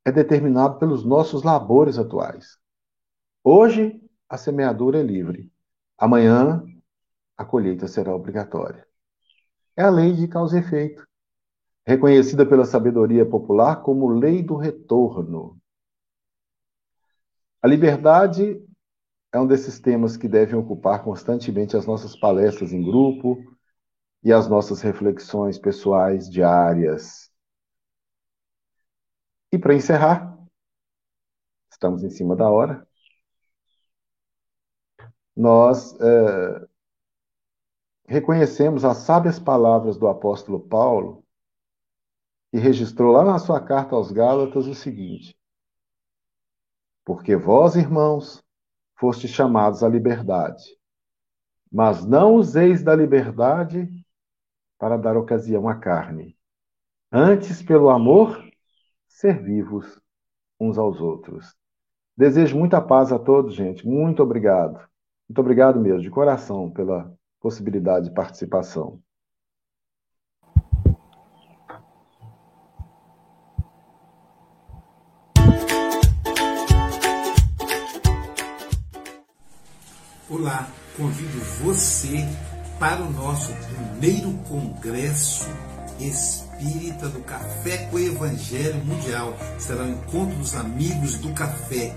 [0.04, 2.58] é determinado pelos nossos labores atuais.
[3.43, 5.52] Hoje, a semeadura é livre.
[5.95, 6.63] Amanhã,
[7.38, 8.88] a colheita será obrigatória.
[9.78, 11.08] É a lei de causa e efeito,
[11.86, 15.58] reconhecida pela sabedoria popular como lei do retorno.
[17.62, 18.63] A liberdade
[19.32, 23.38] é um desses temas que devem ocupar constantemente as nossas palestras em grupo,
[24.24, 27.32] e as nossas reflexões pessoais diárias.
[29.52, 30.38] E para encerrar,
[31.72, 32.88] estamos em cima da hora,
[35.36, 36.67] nós é,
[38.06, 41.20] reconhecemos as sábias palavras do apóstolo Paulo,
[42.51, 45.35] que registrou lá na sua carta aos Gálatas o seguinte:
[47.05, 48.43] Porque vós, irmãos,
[48.95, 50.77] fostes chamados à liberdade,
[51.71, 53.89] mas não useis da liberdade
[54.77, 56.37] para dar ocasião à carne.
[57.11, 58.43] Antes, pelo amor,
[59.07, 59.99] ser vivos
[60.59, 61.55] uns aos outros.
[62.17, 63.87] Desejo muita paz a todos, gente.
[63.87, 64.79] Muito obrigado.
[65.27, 69.01] Muito obrigado mesmo, de coração, pela possibilidade de participação.
[80.32, 80.65] Olá,
[80.96, 82.26] convido você
[82.80, 85.46] para o nosso primeiro congresso
[86.00, 89.38] espírita do Café com o Evangelho Mundial.
[89.60, 91.94] Será o encontro dos amigos do café,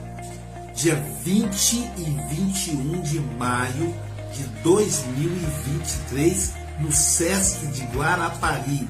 [0.74, 3.94] dia 20 e 21 de maio
[4.32, 8.88] de 2023, no SESC de Guarapari.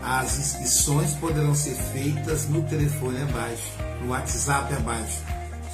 [0.00, 5.18] As inscrições poderão ser feitas no telefone abaixo, no WhatsApp abaixo.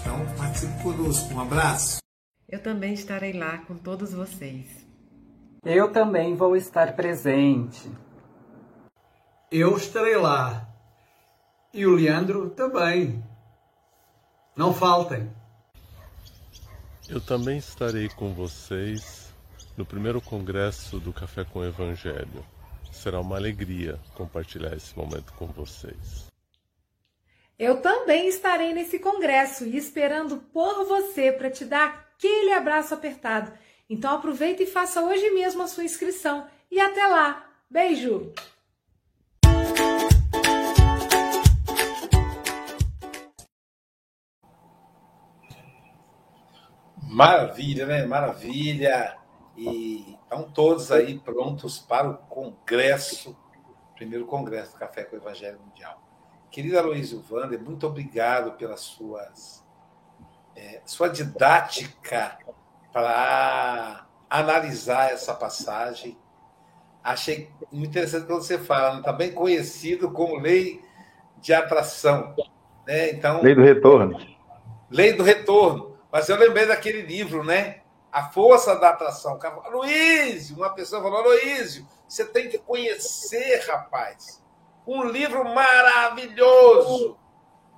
[0.01, 1.35] Então, participe conosco.
[1.35, 2.06] Um abraço.
[2.49, 4.87] Eu também estarei lá com todos vocês.
[5.65, 7.91] Eu também vou estar presente.
[9.51, 10.69] Eu estarei lá.
[11.75, 13.21] E o Leandro também.
[14.57, 15.29] Não faltem.
[17.09, 19.35] Eu também estarei com vocês
[19.77, 22.47] no primeiro congresso do Café com o Evangelho.
[22.93, 26.27] Será uma alegria compartilhar esse momento com vocês.
[27.59, 33.53] Eu também estarei nesse congresso e esperando por você para te dar aquele abraço apertado.
[33.89, 36.47] Então aproveita e faça hoje mesmo a sua inscrição.
[36.71, 37.47] E até lá.
[37.71, 38.33] Beijo!
[47.03, 48.05] Maravilha, né?
[48.05, 49.17] Maravilha.
[49.57, 53.37] E estão todos aí prontos para o congresso,
[53.95, 56.03] primeiro congresso do Café com o Evangelho Mundial.
[56.51, 59.66] Querida Aloysio Wander, muito obrigado pelas suas
[60.57, 62.39] é, sua didática
[62.93, 66.19] para analisar essa passagem.
[67.05, 70.83] Achei muito interessante quando você fala, está bem conhecido como lei
[71.39, 72.35] de atração.
[72.87, 73.11] Né?
[73.11, 74.19] Então, lei do retorno.
[74.91, 75.97] Lei do retorno.
[76.11, 77.83] Mas eu lembrei daquele livro, né?
[78.11, 79.39] A Força da Atração.
[79.71, 84.43] Luiz, uma pessoa falou, Luiz, você tem que conhecer, rapaz.
[84.87, 87.19] Um livro maravilhoso.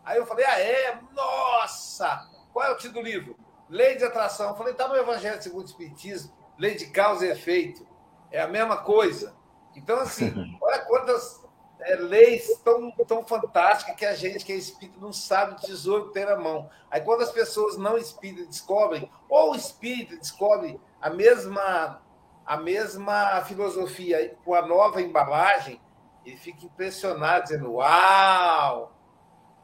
[0.05, 1.01] Aí eu falei, ah, é?
[1.13, 2.38] Nossa!
[2.59, 3.37] Qual é o título do livro?
[3.69, 4.49] Lei de atração.
[4.49, 7.87] Eu falei, está no Evangelho segundo o Espiritismo, lei de causa e efeito.
[8.33, 9.33] É a mesma coisa.
[9.77, 11.41] Então, assim, olha quantas
[11.79, 16.11] é, leis tão, tão fantásticas que a gente, que é espírito, não sabe o tesouro
[16.11, 16.69] ter na mão.
[16.91, 22.03] Aí, quando as pessoas não espíritas descobrem, ou o espírito descobre a mesma,
[22.45, 25.81] a mesma filosofia com a nova embalagem,
[26.27, 28.93] ele fica impressionado, dizendo: Uau!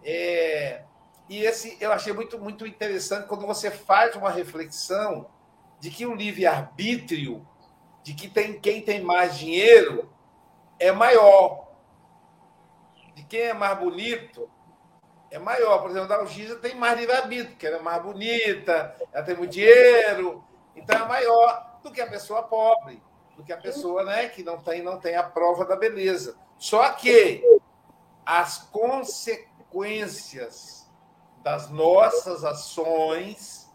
[0.05, 0.85] É,
[1.29, 5.27] e esse eu achei muito, muito interessante quando você faz uma reflexão
[5.81, 7.47] de que o livre-arbítrio,
[8.03, 10.13] de que tem, quem tem mais dinheiro,
[10.79, 11.73] é maior.
[13.15, 14.51] De quem é mais bonito,
[15.31, 15.79] é maior.
[15.79, 19.53] Por exemplo, a Dalgisa tem mais livre-arbítrio, porque ela é mais bonita, ela tem muito
[19.53, 20.45] dinheiro,
[20.77, 23.03] então é maior do que a pessoa pobre,
[23.37, 26.37] do que a pessoa né, que não tem, não tem a prova da beleza.
[26.59, 27.43] Só que
[28.25, 30.84] as consequências
[31.45, 33.71] das nossas ações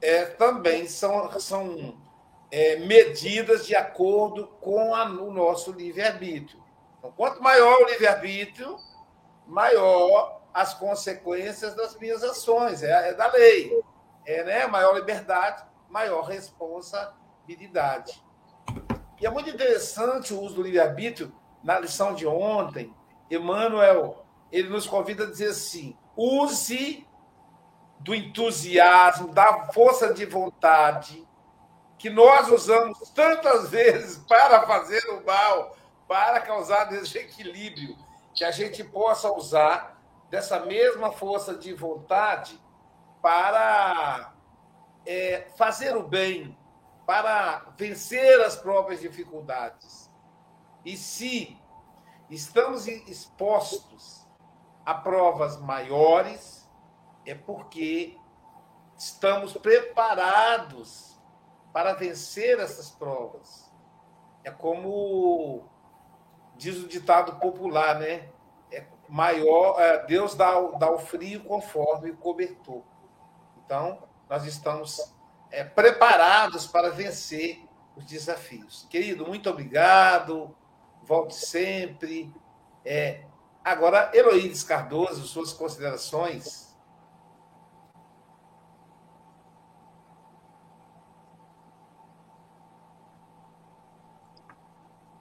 [0.00, 1.98] é, também são, são
[2.50, 6.62] é, medidas de acordo com a, o nosso livre-arbítrio.
[6.98, 8.78] Então, quanto maior o livre-arbítrio,
[9.46, 13.78] maior as consequências das minhas ações, é, é da lei.
[14.24, 14.66] É, né?
[14.66, 18.24] Maior liberdade, maior responsabilidade.
[19.20, 21.30] E é muito interessante o uso do livre-arbítrio.
[21.62, 22.94] Na lição de ontem,
[23.30, 27.06] Emmanuel ele nos convida a dizer assim: use
[28.00, 31.26] do entusiasmo, da força de vontade
[31.98, 35.76] que nós usamos tantas vezes para fazer o mal,
[36.08, 37.96] para causar desequilíbrio,
[38.34, 42.60] que a gente possa usar dessa mesma força de vontade
[43.20, 44.32] para
[45.06, 46.58] é, fazer o bem,
[47.06, 50.10] para vencer as próprias dificuldades.
[50.84, 51.56] E se
[52.28, 54.21] estamos expostos
[54.84, 56.68] a provas maiores,
[57.24, 58.16] é porque
[58.96, 61.20] estamos preparados
[61.72, 63.72] para vencer essas provas.
[64.44, 65.64] É como
[66.56, 68.28] diz o ditado popular, né?
[68.70, 72.82] É maior, é, Deus dá, dá o frio conforme o cobertor.
[73.64, 75.14] Então, nós estamos
[75.50, 77.64] é, preparados para vencer
[77.96, 78.86] os desafios.
[78.90, 80.54] Querido, muito obrigado.
[81.02, 82.32] Volte sempre.
[82.84, 83.24] É,
[83.64, 86.72] Agora, Heloídes Cardoso, suas considerações.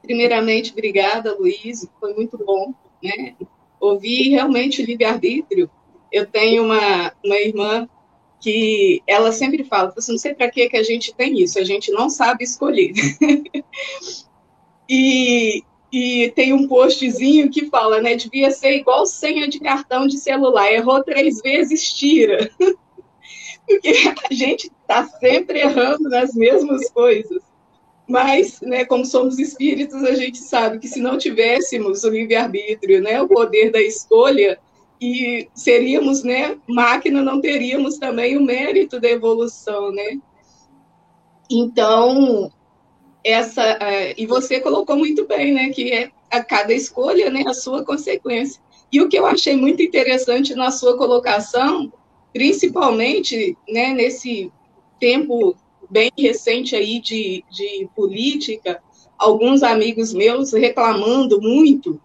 [0.02, 3.36] Primeiramente, obrigada, Luiz, foi muito bom, né?
[3.80, 5.70] Ouvir realmente o livre-arbítrio.
[6.12, 7.88] Eu tenho uma, uma irmã
[8.42, 11.92] que ela sempre fala, assim, não sei para que a gente tem isso, a gente
[11.92, 12.92] não sabe escolher.
[14.90, 20.18] e, e tem um postzinho que fala, né, devia ser igual senha de cartão de
[20.18, 22.50] celular, errou três vezes, tira.
[23.68, 23.94] Porque
[24.30, 27.42] a gente está sempre errando nas mesmas coisas.
[28.08, 33.22] Mas, né, como somos espíritos, a gente sabe que se não tivéssemos o livre-arbítrio, né,
[33.22, 34.60] o poder da escolha,
[35.00, 40.20] e seríamos, né, máquina, não teríamos também o mérito da evolução, né?
[41.50, 42.52] Então,
[43.24, 47.54] essa, é, e você colocou muito bem, né, que é a cada escolha, né, a
[47.54, 48.62] sua consequência.
[48.92, 51.92] E o que eu achei muito interessante na sua colocação,
[52.34, 54.52] principalmente, né, nesse
[55.00, 55.56] tempo
[55.90, 58.82] bem recente aí de, de política,
[59.18, 62.02] alguns amigos meus reclamando muito,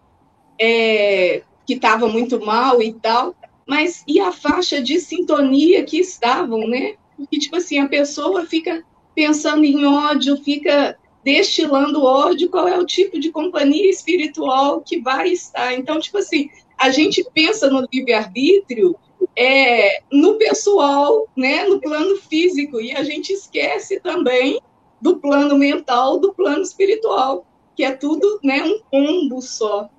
[0.58, 3.34] é, que estava muito mal e tal,
[3.66, 6.94] mas e a faixa de sintonia que estavam, né?
[7.16, 10.96] Porque, tipo assim, a pessoa fica pensando em ódio, fica
[11.26, 15.74] destilando ódio, qual é o tipo de companhia espiritual que vai estar.
[15.74, 16.48] Então, tipo assim,
[16.78, 18.94] a gente pensa no livre-arbítrio
[19.36, 24.60] é, no pessoal, né, no plano físico, e a gente esquece também
[25.00, 29.90] do plano mental, do plano espiritual, que é tudo né, um combo só.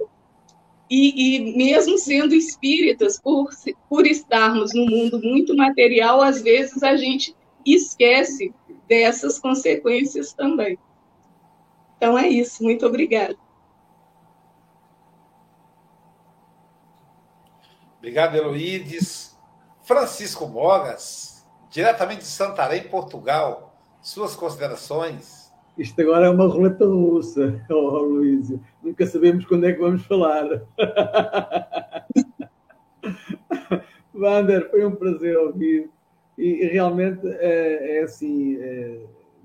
[0.89, 3.49] E, e, mesmo sendo espíritas, por,
[3.89, 8.53] por estarmos num mundo muito material, às vezes a gente esquece
[8.87, 10.79] dessas consequências também.
[11.97, 13.35] Então é isso, muito obrigada.
[17.97, 19.35] Obrigado, Heloídes.
[19.81, 23.75] Francisco Mogas, diretamente de Santarém, Portugal.
[24.01, 25.51] Suas considerações?
[25.77, 28.59] Isto agora é uma roleta russa, oh, Luísio.
[28.81, 30.47] Nunca sabemos quando é que vamos falar.
[34.13, 35.89] Wander, foi um prazer ouvir.
[36.37, 38.99] E, e realmente é, é assim, é,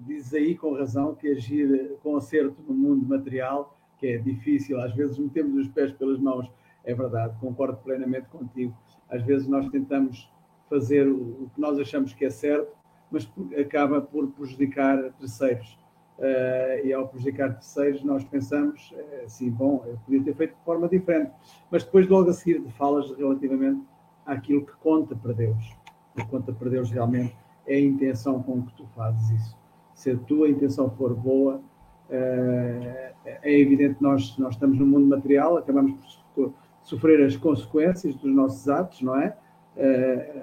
[0.06, 4.94] diz aí com razão que agir com acerto no mundo material, que é difícil, às
[4.94, 6.50] vezes metemos os pés pelas mãos,
[6.84, 8.76] é verdade, concordo plenamente contigo.
[9.08, 10.30] Às vezes nós tentamos
[10.68, 12.72] fazer o, que nós achamos que é certo,
[13.10, 15.78] mas acaba por prejudicar terceiros
[16.18, 18.94] Uh, e ao prejudicar terceiros, nós pensamos
[19.24, 21.32] assim, bom, eu podia ter feito de forma diferente.
[21.70, 23.82] Mas depois, logo a seguir, falas relativamente
[24.24, 25.74] àquilo que conta para Deus.
[26.14, 27.36] O que conta para Deus realmente
[27.66, 29.61] é a intenção com que tu fazes isso.
[29.94, 35.06] Se a tua intenção for boa, uh, é evidente que nós, nós estamos no mundo
[35.06, 39.36] material, acabamos por sofrer as consequências dos nossos atos, não é?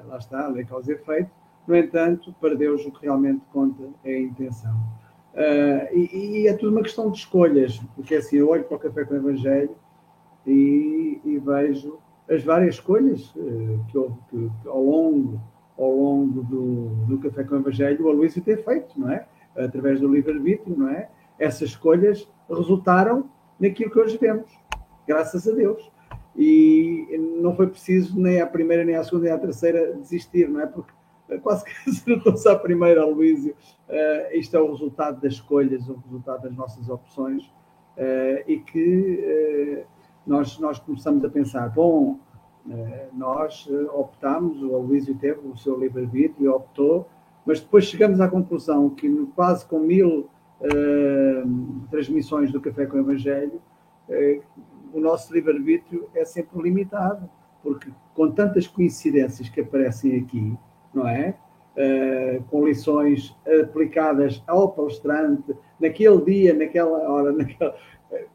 [0.08, 1.30] lá está, a lei causa efeito.
[1.68, 4.76] No entanto, para Deus o que realmente conta é a intenção.
[5.34, 9.06] Uh, e, é tudo uma questão de escolhas, porque assim, eu olho para o Café
[9.06, 9.76] com o Evangelho
[10.46, 13.34] e, e vejo as várias escolhas
[13.88, 15.40] que, houve, que, que, ao longo,
[15.78, 19.28] ao longo do, do Café com o Evangelho o Aloysio ter feito, não é?
[19.60, 21.10] Através do livre-arbítrio, não é?
[21.38, 23.30] Essas escolhas resultaram
[23.60, 24.50] naquilo que hoje vemos,
[25.08, 25.92] graças a Deus.
[26.36, 30.62] E não foi preciso nem à primeira, nem à segunda, nem à terceira desistir, não
[30.62, 30.66] é?
[30.66, 30.94] Porque
[31.38, 33.54] quase que acertou-se à primeira, Luísio.
[33.88, 39.86] Uh, isto é o resultado das escolhas, o resultado das nossas opções, uh, e que
[39.86, 39.88] uh,
[40.26, 42.20] nós, nós começamos a pensar, bom,
[43.14, 47.10] nós optámos, o Aloysio teve o seu livre-arbítrio e optou,
[47.46, 50.30] mas depois chegamos à conclusão que quase com mil
[51.90, 53.62] transmissões do Café com o Evangelho,
[54.94, 57.30] o nosso livre-arbítrio é sempre limitado,
[57.62, 60.58] porque com tantas coincidências que aparecem aqui,
[60.94, 61.36] não é?
[61.78, 67.76] Uh, com lições aplicadas ao palestrante, naquele dia, naquela hora, naquela...
[68.12, 68.28] Uh,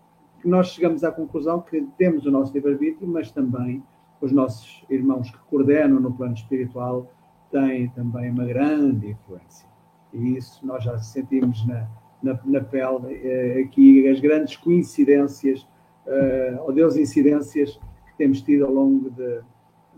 [0.44, 3.82] nós chegamos à conclusão que temos o nosso livre-arbítrio, mas também
[4.20, 7.10] os nossos irmãos que coordenam no plano espiritual
[7.54, 9.68] têm também uma grande influência.
[10.12, 11.86] E isso nós já sentimos na,
[12.20, 15.62] na, na pele, uh, aqui as grandes coincidências,
[16.06, 19.40] uh, ou Deus incidências que temos tido ao longo de,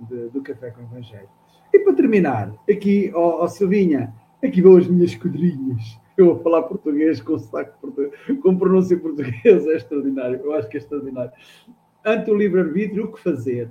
[0.08, 1.28] de, do Café com o Evangelho.
[1.72, 4.12] E para terminar, aqui, ó, ó Silvinha,
[4.44, 5.98] aqui vão as minhas esquadrinhas.
[6.16, 10.40] Eu vou falar português com sotaque português, com pronúncia portuguesa, é extraordinário.
[10.42, 11.32] Eu acho que é extraordinário.
[12.04, 13.70] Ante o livre-arbítrio, o que fazer?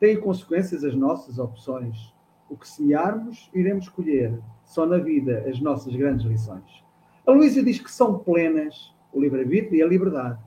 [0.00, 2.12] Tem consequências as nossas opções.
[2.48, 4.38] O que semearmos, iremos colher.
[4.64, 6.84] Só na vida as nossas grandes lições.
[7.26, 10.38] A Luísa diz que são plenas o livre-arbítrio e a liberdade.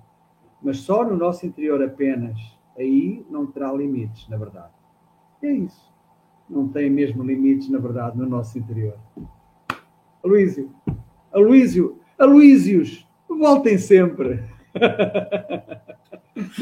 [0.61, 2.37] Mas só no nosso interior apenas.
[2.77, 4.73] Aí não terá limites, na verdade.
[5.43, 5.91] É isso
[6.51, 8.97] não tem mesmo limites, na verdade, no nosso interior.
[10.23, 10.69] Aloísio,
[11.31, 14.43] Aloísio, Aloísios, voltem sempre.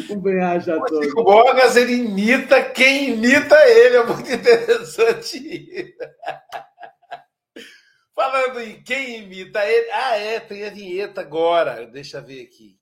[0.10, 1.14] Um bem-aja a todos.
[1.14, 5.96] O Bogas, ele imita quem imita ele, é muito interessante.
[8.16, 9.92] Falando em quem imita ele.
[9.92, 11.88] Ah, é, tem a vinheta agora.
[11.88, 12.78] Deixa eu ver aqui.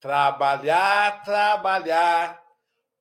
[0.00, 2.40] Trabalhar, trabalhar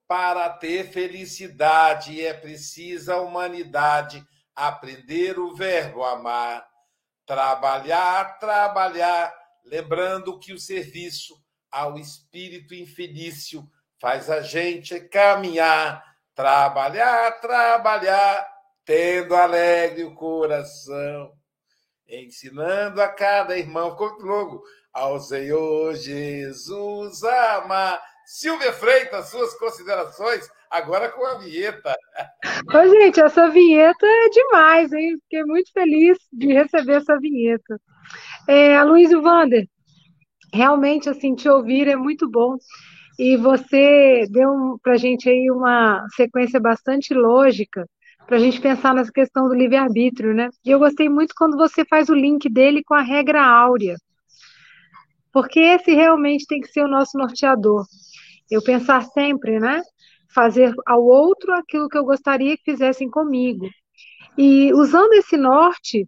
[0.06, 4.22] para ter felicidade é precisa a humanidade
[4.56, 6.68] aprender o verbo amar.
[7.26, 9.34] Trabalhar, trabalhar,
[9.70, 11.36] lembrando que o serviço
[11.72, 13.70] ao espírito infelício
[14.02, 16.04] faz a gente caminhar,
[16.34, 18.48] trabalhar, trabalhar,
[18.84, 21.32] tendo alegre o coração,
[22.08, 28.02] ensinando a cada irmão, ficou logo, ao Senhor Jesus amar.
[28.26, 31.96] Silvia Freitas, suas considerações, agora com a vinheta.
[32.72, 35.18] Ô, gente, essa vinheta é demais, hein?
[35.24, 37.82] Fiquei muito feliz de receber essa vinheta.
[38.50, 39.68] É, Aloysio Vander,
[40.52, 42.58] realmente, assim, te ouvir é muito bom.
[43.20, 47.88] E você deu para a gente aí uma sequência bastante lógica
[48.26, 50.50] para a gente pensar nessa questão do livre-arbítrio, né?
[50.66, 53.96] E eu gostei muito quando você faz o link dele com a regra áurea,
[55.32, 57.86] porque esse realmente tem que ser o nosso norteador.
[58.50, 59.80] Eu pensar sempre, né?
[60.34, 63.70] Fazer ao outro aquilo que eu gostaria que fizessem comigo.
[64.36, 66.08] E usando esse norte,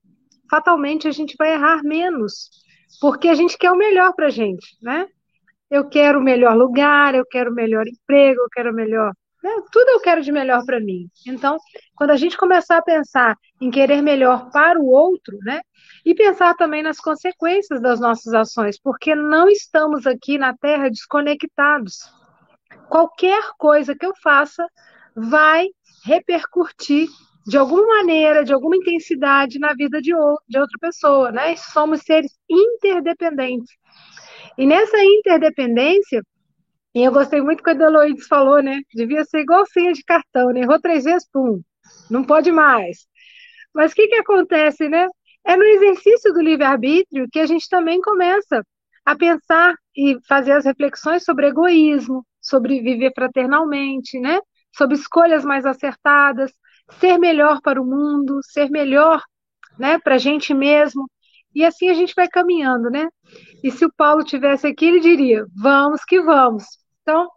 [0.51, 2.49] fatalmente a gente vai errar menos,
[2.99, 5.07] porque a gente quer o melhor para a gente, né?
[5.69, 9.49] Eu quero o melhor lugar, eu quero o melhor emprego, eu quero o melhor né?
[9.71, 11.09] Tudo eu quero de melhor para mim.
[11.25, 11.57] Então,
[11.95, 15.61] quando a gente começar a pensar em querer melhor para o outro, né?
[16.05, 21.99] E pensar também nas consequências das nossas ações, porque não estamos aqui na Terra desconectados.
[22.87, 24.65] Qualquer coisa que eu faça
[25.15, 25.67] vai
[26.05, 27.07] repercutir
[27.45, 30.11] de alguma maneira, de alguma intensidade na vida de,
[30.47, 31.55] de outra pessoa, né?
[31.55, 33.71] Somos seres interdependentes.
[34.57, 36.21] E nessa interdependência,
[36.93, 38.81] e eu gostei muito quando a Eloides falou, né?
[38.93, 40.61] Devia ser igual senha de cartão, né?
[40.61, 41.61] Errou três vezes, pum,
[42.09, 43.07] não pode mais.
[43.73, 45.07] Mas o que, que acontece, né?
[45.45, 48.63] É no exercício do livre-arbítrio que a gente também começa
[49.05, 54.39] a pensar e fazer as reflexões sobre egoísmo, sobre viver fraternalmente, né?
[54.75, 56.51] Sobre escolhas mais acertadas,
[56.99, 59.21] ser melhor para o mundo, ser melhor,
[59.77, 61.09] né, para a gente mesmo.
[61.53, 63.09] E assim a gente vai caminhando, né?
[63.63, 66.63] E se o Paulo tivesse aqui, ele diria: vamos que vamos.
[67.01, 67.29] Então,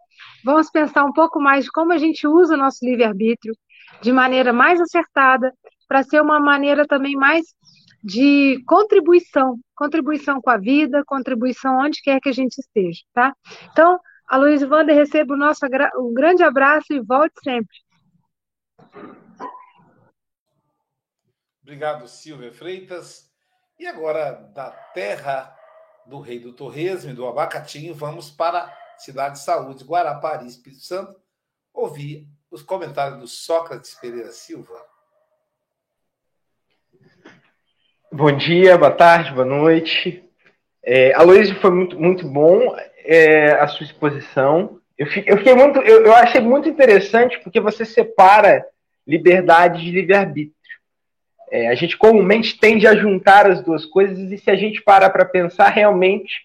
[0.43, 3.53] vamos pensar um pouco mais de como a gente usa o nosso livre-arbítrio
[4.01, 5.53] de maneira mais acertada,
[5.87, 7.45] para ser uma maneira também mais
[8.03, 13.33] de contribuição, contribuição com a vida, contribuição onde quer que a gente esteja, tá?
[13.71, 15.65] Então, a Luiz Wander receba o nosso
[15.97, 17.75] um grande abraço e volte sempre.
[21.65, 23.27] Obrigado, Silvia Freitas.
[23.79, 25.51] E agora, da terra
[26.05, 31.19] do rei do torresmo e do abacatinho, vamos para Cidade de Saúde, Guarapari, Espírito Santo,
[31.73, 34.79] ouvir os comentários do Sócrates Pereira Silva.
[38.11, 40.23] Bom dia, boa tarde, boa noite.
[40.83, 44.79] É, Aloysio, foi muito, muito bom é, a sua exposição.
[44.95, 48.63] Eu fiquei muito, eu, eu, achei muito interessante porque você separa
[49.07, 50.54] liberdade de livre-arbítrio.
[51.51, 55.09] É, a gente comumente tende a juntar as duas coisas e se a gente parar
[55.11, 56.41] para pensar realmente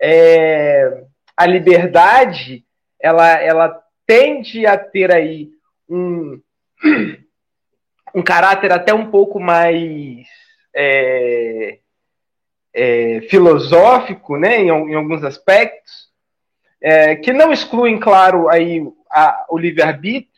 [0.00, 1.04] é,
[1.36, 2.64] a liberdade
[3.00, 5.50] ela, ela tende a ter aí
[5.88, 6.40] um,
[8.14, 10.26] um caráter até um pouco mais
[10.74, 11.78] é,
[12.74, 16.08] é, filosófico, né, em, em, alguns aspectos,
[16.80, 20.37] é, que não excluem, claro, aí a, o livre-arbítrio,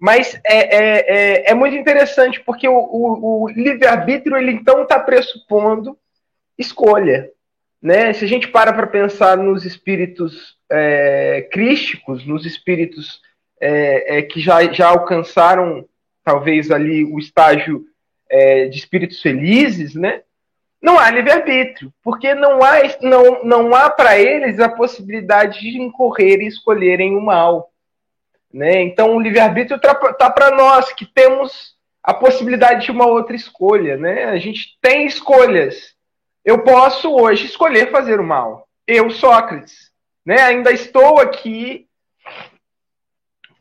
[0.00, 4.98] mas é, é, é, é, muito interessante porque o, o, o livre-arbítrio ele então está
[4.98, 5.94] pressupondo
[6.56, 7.30] escolha,
[7.82, 8.10] né?
[8.14, 13.20] Se a gente para para pensar nos espíritos é, crísticos, nos espíritos
[13.60, 15.86] é, é, que já, já alcançaram
[16.24, 17.84] talvez ali o estágio
[18.28, 20.22] é, de espíritos felizes, né?
[20.80, 26.40] Não há livre-arbítrio, porque não há, não, não há para eles a possibilidade de incorrer
[26.40, 27.69] e escolherem o mal.
[28.52, 28.82] Né?
[28.82, 33.96] Então, o livre-arbítrio está tá para nós, que temos a possibilidade de uma outra escolha.
[33.96, 34.24] Né?
[34.24, 35.94] A gente tem escolhas.
[36.44, 38.68] Eu posso hoje escolher fazer o mal.
[38.86, 39.90] Eu, Sócrates,
[40.24, 40.40] né?
[40.40, 41.86] ainda estou aqui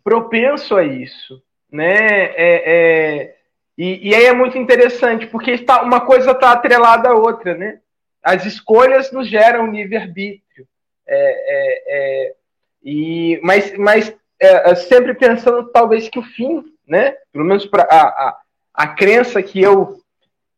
[0.03, 1.41] propenso a isso.
[1.71, 1.95] Né?
[1.95, 3.35] É, é,
[3.77, 7.53] e, e, aí é muito interessante, porque está, uma coisa está atrelada à outra.
[7.53, 7.79] Né?
[8.23, 10.67] As escolhas nos geram livre-arbítrio.
[11.07, 12.35] É, é, é,
[12.83, 17.15] e, mas mas é, sempre pensando talvez que o fim, né?
[17.31, 18.37] pelo menos para a, a,
[18.73, 19.99] a crença que eu,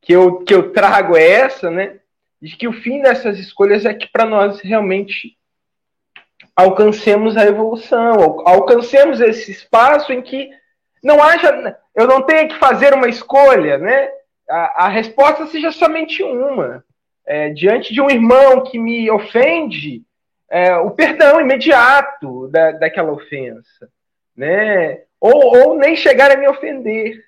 [0.02, 2.00] que, eu, que eu trago é essa, né?
[2.42, 5.38] de que o fim dessas escolhas é que para nós realmente
[6.56, 10.50] alcancemos a evolução, alcancemos esse espaço em que
[11.04, 14.10] não haja, eu não tenha que fazer uma escolha, né?
[14.52, 16.84] a, a resposta seja somente uma.
[17.26, 20.04] É, diante de um irmão que me ofende,
[20.52, 23.90] é, o perdão imediato da, daquela ofensa,
[24.36, 25.02] né?
[25.18, 27.24] Ou, ou nem chegar a me ofender.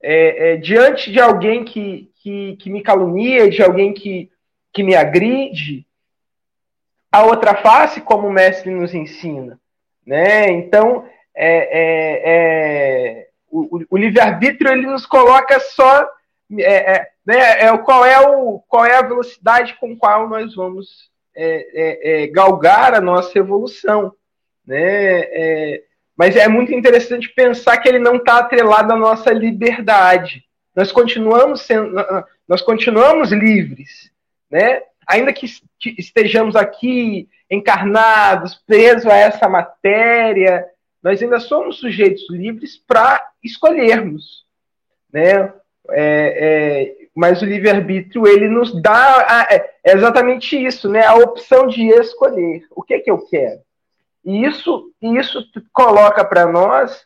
[0.00, 4.30] É, é, diante de alguém que, que, que, me calunia, de alguém que,
[4.72, 5.84] que me agride,
[7.10, 9.58] a outra face, como o mestre nos ensina.
[10.06, 10.48] Né?
[10.50, 16.08] Então, é, é, é o, o livre-arbítrio ele nos coloca só
[16.60, 21.10] é, né, é, qual, é o, qual é a velocidade com qual nós vamos
[21.40, 24.12] é, é, galgar a nossa evolução.
[24.66, 25.80] Né?
[26.14, 30.44] mas é muito interessante pensar que ele não está atrelado à nossa liberdade.
[30.74, 31.94] Nós continuamos sendo,
[32.46, 34.10] nós continuamos livres,
[34.50, 34.82] né?
[35.06, 35.46] Ainda que
[35.96, 40.66] estejamos aqui encarnados, presos a essa matéria,
[41.02, 44.44] nós ainda somos sujeitos livres para escolhermos,
[45.12, 45.52] né?
[45.90, 51.04] É, é, mas o livre-arbítrio, ele nos dá a, é, é exatamente isso, né?
[51.04, 52.62] A opção de escolher.
[52.70, 53.60] O que que eu quero?
[54.24, 57.04] E isso, isso coloca para nós,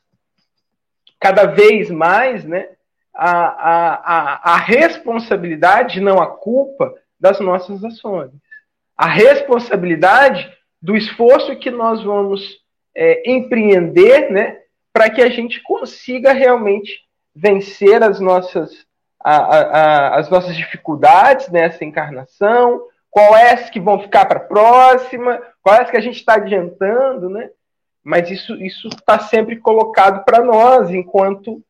[1.19, 2.69] cada vez mais, né?
[3.15, 8.33] A, a, a, a responsabilidade, não a culpa, das nossas ações.
[8.95, 12.61] A responsabilidade do esforço que nós vamos
[12.95, 14.59] é, empreender, né?
[14.93, 17.01] Para que a gente consiga realmente
[17.35, 18.85] vencer as nossas,
[19.25, 25.91] a, a, as nossas dificuldades nessa encarnação, quais que vão ficar para a próxima, quais
[25.91, 27.51] que a gente está adiantando, né?
[28.03, 31.63] Mas isso isso está sempre colocado para nós enquanto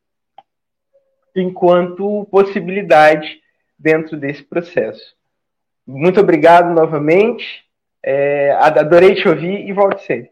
[1.35, 3.39] enquanto possibilidade
[3.77, 5.15] dentro desse processo.
[5.85, 7.63] Muito obrigado novamente.
[8.01, 10.31] É, adorei te ouvir e volte sempre.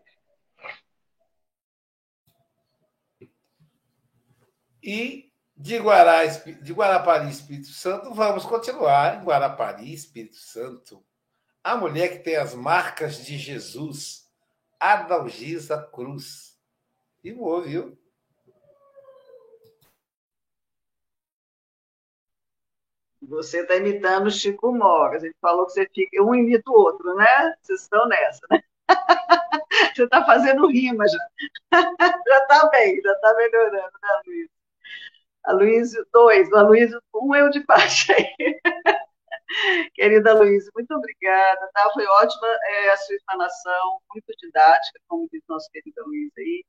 [4.83, 5.30] E
[5.61, 11.05] de, Guará, de Guarapari, Espírito Santo, vamos continuar em Guarapari, Espírito Santo.
[11.63, 14.27] A mulher que tem as marcas de Jesus,
[14.79, 16.57] Adalgisa Cruz.
[17.23, 17.95] E voou, viu?
[23.21, 25.23] Você está imitando Chico Mogas.
[25.23, 27.55] Ele falou que você fica, um imita o outro, né?
[27.61, 28.63] Vocês estão nessa, né?
[29.95, 31.19] Você está fazendo rima já.
[32.27, 34.49] Já está bem, já está melhorando, né, Luiz?
[35.43, 38.59] Aloysio, dois, Aloysio, um eu de baixo aí.
[39.93, 41.89] Querida Luiz, muito obrigada, tá?
[41.93, 46.63] Foi ótima é, a sua explanação, muito didática, como diz nosso querido Luiz aí.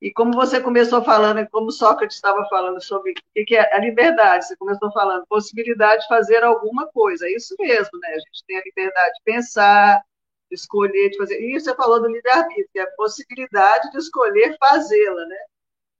[0.00, 4.46] E como você começou falando, como Sócrates estava falando sobre o que é a liberdade,
[4.46, 8.08] você começou falando possibilidade de fazer alguma coisa, é isso mesmo, né?
[8.08, 10.02] A gente tem a liberdade de pensar,
[10.50, 11.40] de escolher, de fazer.
[11.40, 15.38] E você falou do livre-arbítrio, é a possibilidade de escolher fazê-la, né?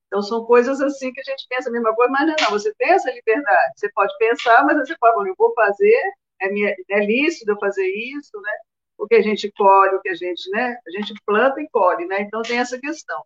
[0.06, 2.72] Então, são coisas assim que a gente pensa a mesma coisa, mas não, não, você
[2.74, 3.72] tem essa liberdade.
[3.76, 6.00] Você pode pensar, mas você falar, eu vou fazer,
[6.40, 8.52] é, minha, é lícito eu fazer isso, né?
[8.98, 10.78] O que a gente colhe, o que a gente, né?
[10.86, 12.20] A gente planta e colhe, né?
[12.22, 13.22] Então, tem essa questão.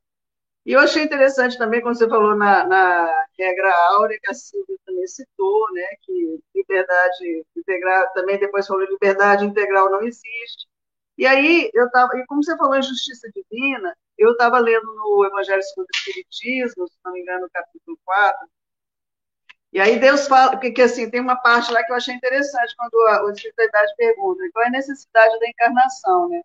[0.67, 4.77] E eu achei interessante também quando você falou na, na regra áurea, que a Silvia
[4.87, 5.87] também citou, né?
[6.03, 10.69] Que liberdade integral, também depois falou liberdade integral não existe.
[11.19, 15.25] E aí, eu tava, e como você falou em justiça divina, eu estava lendo no
[15.27, 18.49] Evangelho segundo o Espiritismo, se não me engano, no capítulo 4,
[19.73, 22.75] e aí Deus fala, porque que, assim, tem uma parte lá que eu achei interessante,
[22.77, 26.43] quando a, a espiritualidade pergunta, qual é a necessidade da encarnação, né?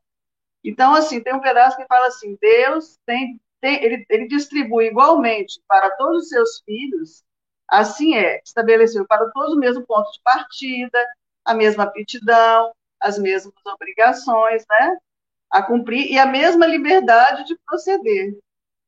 [0.63, 5.59] Então, assim, tem um pedaço que fala assim, Deus tem, tem ele, ele distribui igualmente
[5.67, 7.23] para todos os seus filhos,
[7.67, 11.03] assim é, estabeleceu para todos o mesmo ponto de partida,
[11.43, 14.97] a mesma aptidão, as mesmas obrigações, né?
[15.49, 18.37] A cumprir e a mesma liberdade de proceder.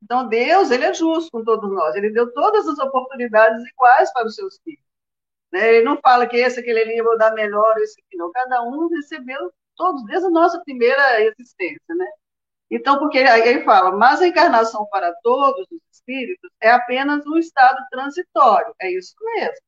[0.03, 1.95] Então, Deus, ele é justo com todos nós.
[1.95, 4.83] Ele deu todas as oportunidades iguais para os seus filhos.
[5.51, 5.75] Né?
[5.75, 8.31] Ele não fala que esse, aquele ali, eu vou dar melhor, esse aqui não.
[8.31, 12.07] Cada um recebeu todos, desde a nossa primeira existência, né?
[12.69, 17.37] Então, porque aí ele fala, mas a encarnação para todos os espíritos é apenas um
[17.37, 18.75] estado transitório.
[18.81, 19.65] É isso mesmo.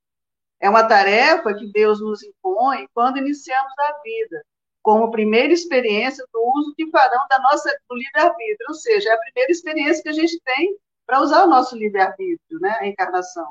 [0.60, 4.44] É uma tarefa que Deus nos impõe quando iniciamos a vida
[4.90, 9.18] como primeira experiência do uso que farão da nossa, do livre-arbítrio, ou seja, é a
[9.18, 10.76] primeira experiência que a gente tem
[11.06, 13.48] para usar o nosso livre-arbítrio, né, a encarnação.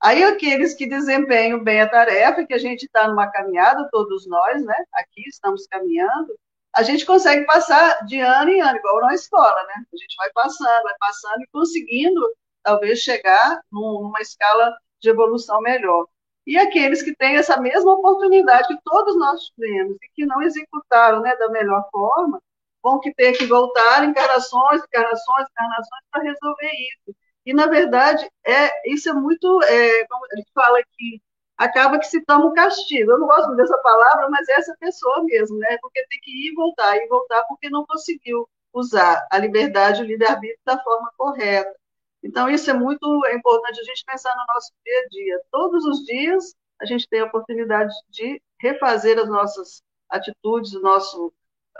[0.00, 4.64] Aí aqueles que desempenham bem a tarefa, que a gente está numa caminhada, todos nós,
[4.64, 6.38] né, aqui estamos caminhando,
[6.76, 10.30] a gente consegue passar de ano em ano, igual na escola, né, a gente vai
[10.32, 12.20] passando, vai passando e conseguindo,
[12.62, 16.06] talvez, chegar numa escala de evolução melhor
[16.48, 21.20] e aqueles que têm essa mesma oportunidade que todos nós tivemos e que não executaram
[21.20, 22.40] né, da melhor forma,
[22.82, 27.14] vão que ter que voltar encarnações, encarnações, encarnações para resolver isso.
[27.44, 31.20] E, na verdade, é, isso é muito, é, como a gente fala aqui,
[31.58, 33.12] acaba que se toma um castigo.
[33.12, 35.76] Eu não gosto dessa palavra, mas é essa pessoa mesmo, né?
[35.82, 40.06] Porque tem que ir e voltar, e voltar, porque não conseguiu usar a liberdade o
[40.06, 41.76] livre-arbítrio da forma correta.
[42.22, 45.40] Então, isso é muito importante a gente pensar no nosso dia a dia.
[45.50, 51.32] Todos os dias a gente tem a oportunidade de refazer as nossas atitudes, o nosso,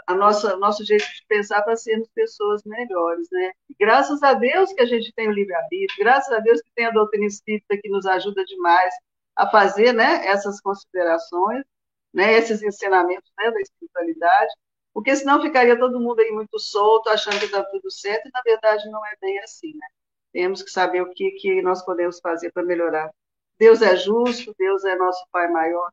[0.07, 3.51] a nossa, nosso jeito de pensar para sermos pessoas melhores, né?
[3.79, 6.91] graças a Deus que a gente tem o livre-arbítrio, graças a Deus que tem a
[6.91, 8.93] doutrina espírita que nos ajuda demais
[9.35, 11.63] a fazer né, essas considerações,
[12.13, 14.53] né, esses ensinamentos né, da espiritualidade,
[14.93, 18.41] porque senão ficaria todo mundo aí muito solto, achando que está tudo certo, e na
[18.41, 19.87] verdade não é bem assim, né?
[20.31, 23.11] Temos que saber o que, que nós podemos fazer para melhorar.
[23.57, 25.91] Deus é justo, Deus é nosso Pai maior,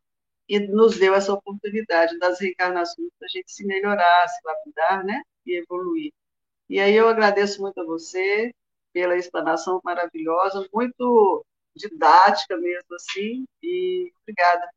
[0.48, 5.22] e nos deu essa oportunidade das reencarnações para a gente se melhorar, se lapidar, né?
[5.44, 6.12] E evoluir.
[6.68, 8.52] E aí eu agradeço muito a você
[8.92, 14.68] pela explanação maravilhosa, muito didática mesmo assim, e obrigada.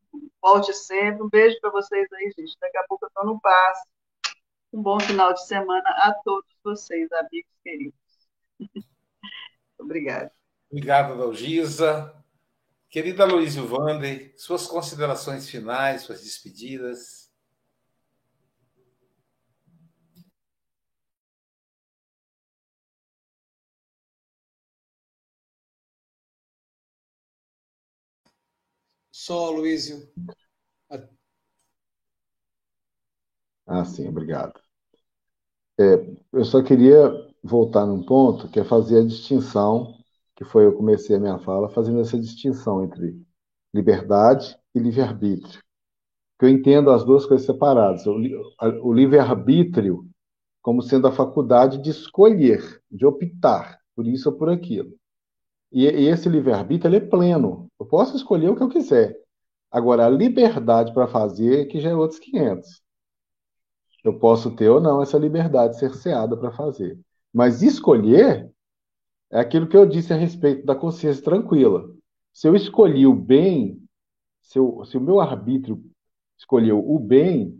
[0.41, 1.23] Volte sempre.
[1.23, 2.57] Um beijo para vocês aí, gente.
[2.59, 3.87] Daqui a pouco eu estou no passe.
[4.73, 7.99] Um bom final de semana a todos vocês, amigos queridos.
[9.79, 10.31] Obrigada.
[10.69, 12.13] Obrigado, Dalgisa.
[12.89, 17.29] Querida Luísio Vander, suas considerações finais, suas despedidas.
[29.11, 30.11] Só, Luísio.
[33.67, 34.59] Ah, sim, obrigado.
[35.79, 35.83] É,
[36.33, 39.95] eu só queria voltar num ponto que é fazer a distinção,
[40.35, 43.21] que foi eu comecei a minha fala fazendo essa distinção entre
[43.73, 45.61] liberdade e livre-arbítrio.
[46.37, 48.05] Que eu entendo as duas coisas separadas.
[48.07, 48.15] O,
[48.83, 50.09] o livre-arbítrio
[50.61, 54.91] como sendo a faculdade de escolher, de optar por isso ou por aquilo.
[55.71, 57.67] E, e esse livre-arbítrio é pleno.
[57.79, 59.15] Eu posso escolher o que eu quiser.
[59.71, 62.81] Agora, a liberdade para fazer, que já é outros 500.
[64.03, 66.99] Eu posso ter ou não essa liberdade cerceada para fazer.
[67.33, 68.49] Mas escolher
[69.31, 71.87] é aquilo que eu disse a respeito da consciência tranquila.
[72.33, 73.81] Se eu escolhi o bem,
[74.41, 75.83] se, eu, se o meu arbítrio
[76.37, 77.55] escolheu o bem,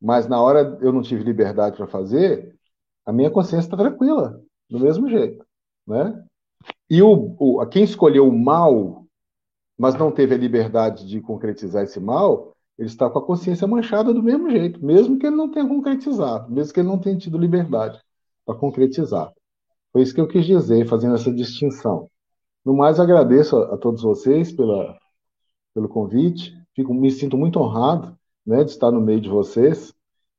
[0.00, 2.56] mas na hora eu não tive liberdade para fazer,
[3.04, 4.40] a minha consciência está tranquila,
[4.70, 5.44] do mesmo jeito.
[5.86, 6.24] Né?
[6.88, 9.04] E o, o, quem escolheu o mal,
[9.76, 14.14] mas não teve a liberdade de concretizar esse mal, ele está com a consciência manchada
[14.14, 17.36] do mesmo jeito, mesmo que ele não tenha concretizado, mesmo que ele não tenha tido
[17.36, 18.02] liberdade
[18.44, 19.32] para concretizar.
[19.92, 22.10] Foi isso que eu quis dizer, fazendo essa distinção.
[22.64, 24.98] No mais, agradeço a, a todos vocês pela,
[25.74, 26.56] pelo convite.
[26.74, 29.94] Fico, me sinto muito honrado né, de estar no meio de vocês.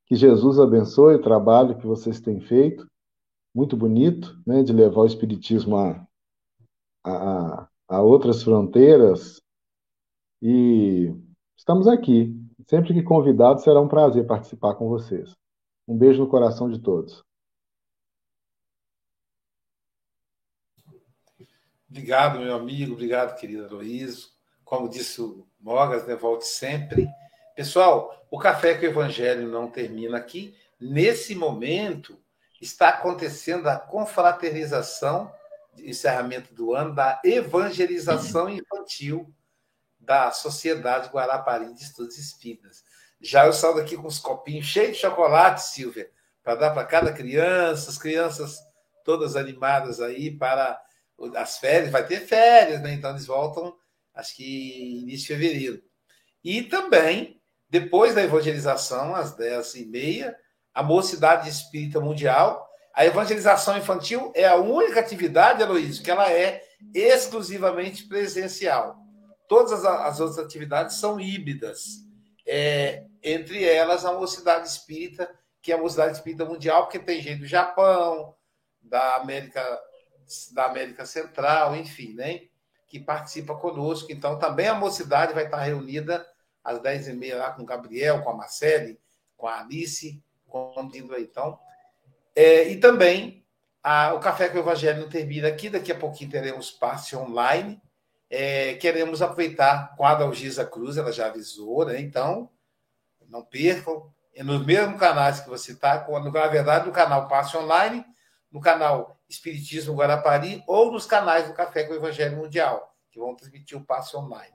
[0.06, 2.86] Que Jesus abençoe o trabalho que vocês têm feito.
[3.54, 6.06] Muito bonito, né, de levar o Espiritismo a,
[7.04, 9.40] a, a outras fronteiras.
[10.42, 11.14] E
[11.56, 12.34] estamos aqui.
[12.68, 15.34] Sempre que convidado, será um prazer participar com vocês.
[15.86, 17.25] Um beijo no coração de todos.
[21.88, 22.94] Obrigado, meu amigo.
[22.94, 24.30] Obrigado, querida Luiz.
[24.64, 27.08] Como disse o Mogas, né, volte sempre.
[27.54, 30.56] Pessoal, o Café com o Evangelho não termina aqui.
[30.80, 32.20] Nesse momento,
[32.60, 35.32] está acontecendo a confraternização,
[35.78, 39.32] encerramento do ano, da evangelização infantil
[39.98, 42.84] da Sociedade Guarapari de Estudos Espíritas.
[43.20, 46.10] Já eu saio daqui com os copinhos cheios de chocolate, Silvia,
[46.42, 48.58] para dar para cada criança, as crianças
[49.04, 50.80] todas animadas aí para
[51.34, 52.92] as férias, vai ter férias, né?
[52.92, 53.74] Então eles voltam,
[54.14, 55.82] acho que início de fevereiro.
[56.44, 60.34] E também, depois da evangelização, às 10h30,
[60.76, 62.68] a Mocidade Espírita Mundial.
[62.94, 66.62] A evangelização infantil é a única atividade, Aloysio, que ela é
[66.94, 68.96] exclusivamente presencial.
[69.48, 71.82] Todas as, as outras atividades são híbridas.
[72.46, 75.30] É, entre elas, a Mocidade Espírita,
[75.62, 78.34] que é a Mocidade Espírita Mundial, porque tem gente do Japão,
[78.80, 79.80] da América
[80.52, 82.42] da América Central, enfim, né?
[82.86, 84.10] Que participa conosco.
[84.10, 86.26] Então, também a mocidade vai estar reunida
[86.62, 89.00] às 10h30 lá com o Gabriel, com a Marcele,
[89.36, 91.24] com a Alice, conduzindo aí.
[91.24, 91.58] Então,
[92.34, 93.44] é, e também
[93.82, 95.70] a, o Café com o Evangelho não termina aqui.
[95.70, 97.80] Daqui a pouquinho teremos passe online.
[98.28, 102.00] É, queremos aproveitar com a Adalgisa Cruz, ela já avisou, né?
[102.00, 102.50] Então,
[103.28, 104.12] não percam.
[104.34, 108.04] É nos mesmos canais que você está, na verdade, no canal Passe Online,
[108.52, 113.34] no canal Espiritismo Guarapari ou nos canais do Café com o Evangelho Mundial, que vão
[113.34, 114.54] transmitir o passe online.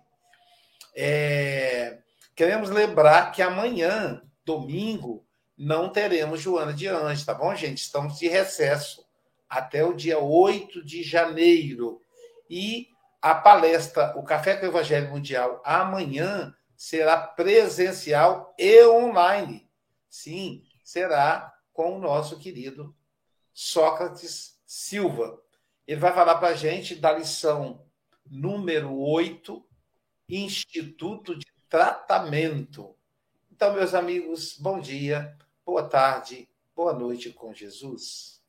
[0.96, 2.00] É...
[2.36, 5.26] Queremos lembrar que amanhã, domingo,
[5.58, 7.80] não teremos Joana de Anjos, tá bom, gente?
[7.80, 9.06] Estamos de recesso
[9.50, 12.02] até o dia 8 de janeiro.
[12.50, 12.88] E
[13.22, 19.70] a palestra, o Café com o Evangelho Mundial, amanhã será presencial e online.
[20.10, 22.96] Sim, será com o nosso querido
[23.54, 25.38] Sócrates Silva.
[25.86, 27.86] Ele vai falar para a gente da lição
[28.26, 29.62] número 8,
[30.30, 32.96] Instituto de Tratamento.
[33.52, 38.41] Então, meus amigos, bom dia, boa tarde, boa noite com Jesus.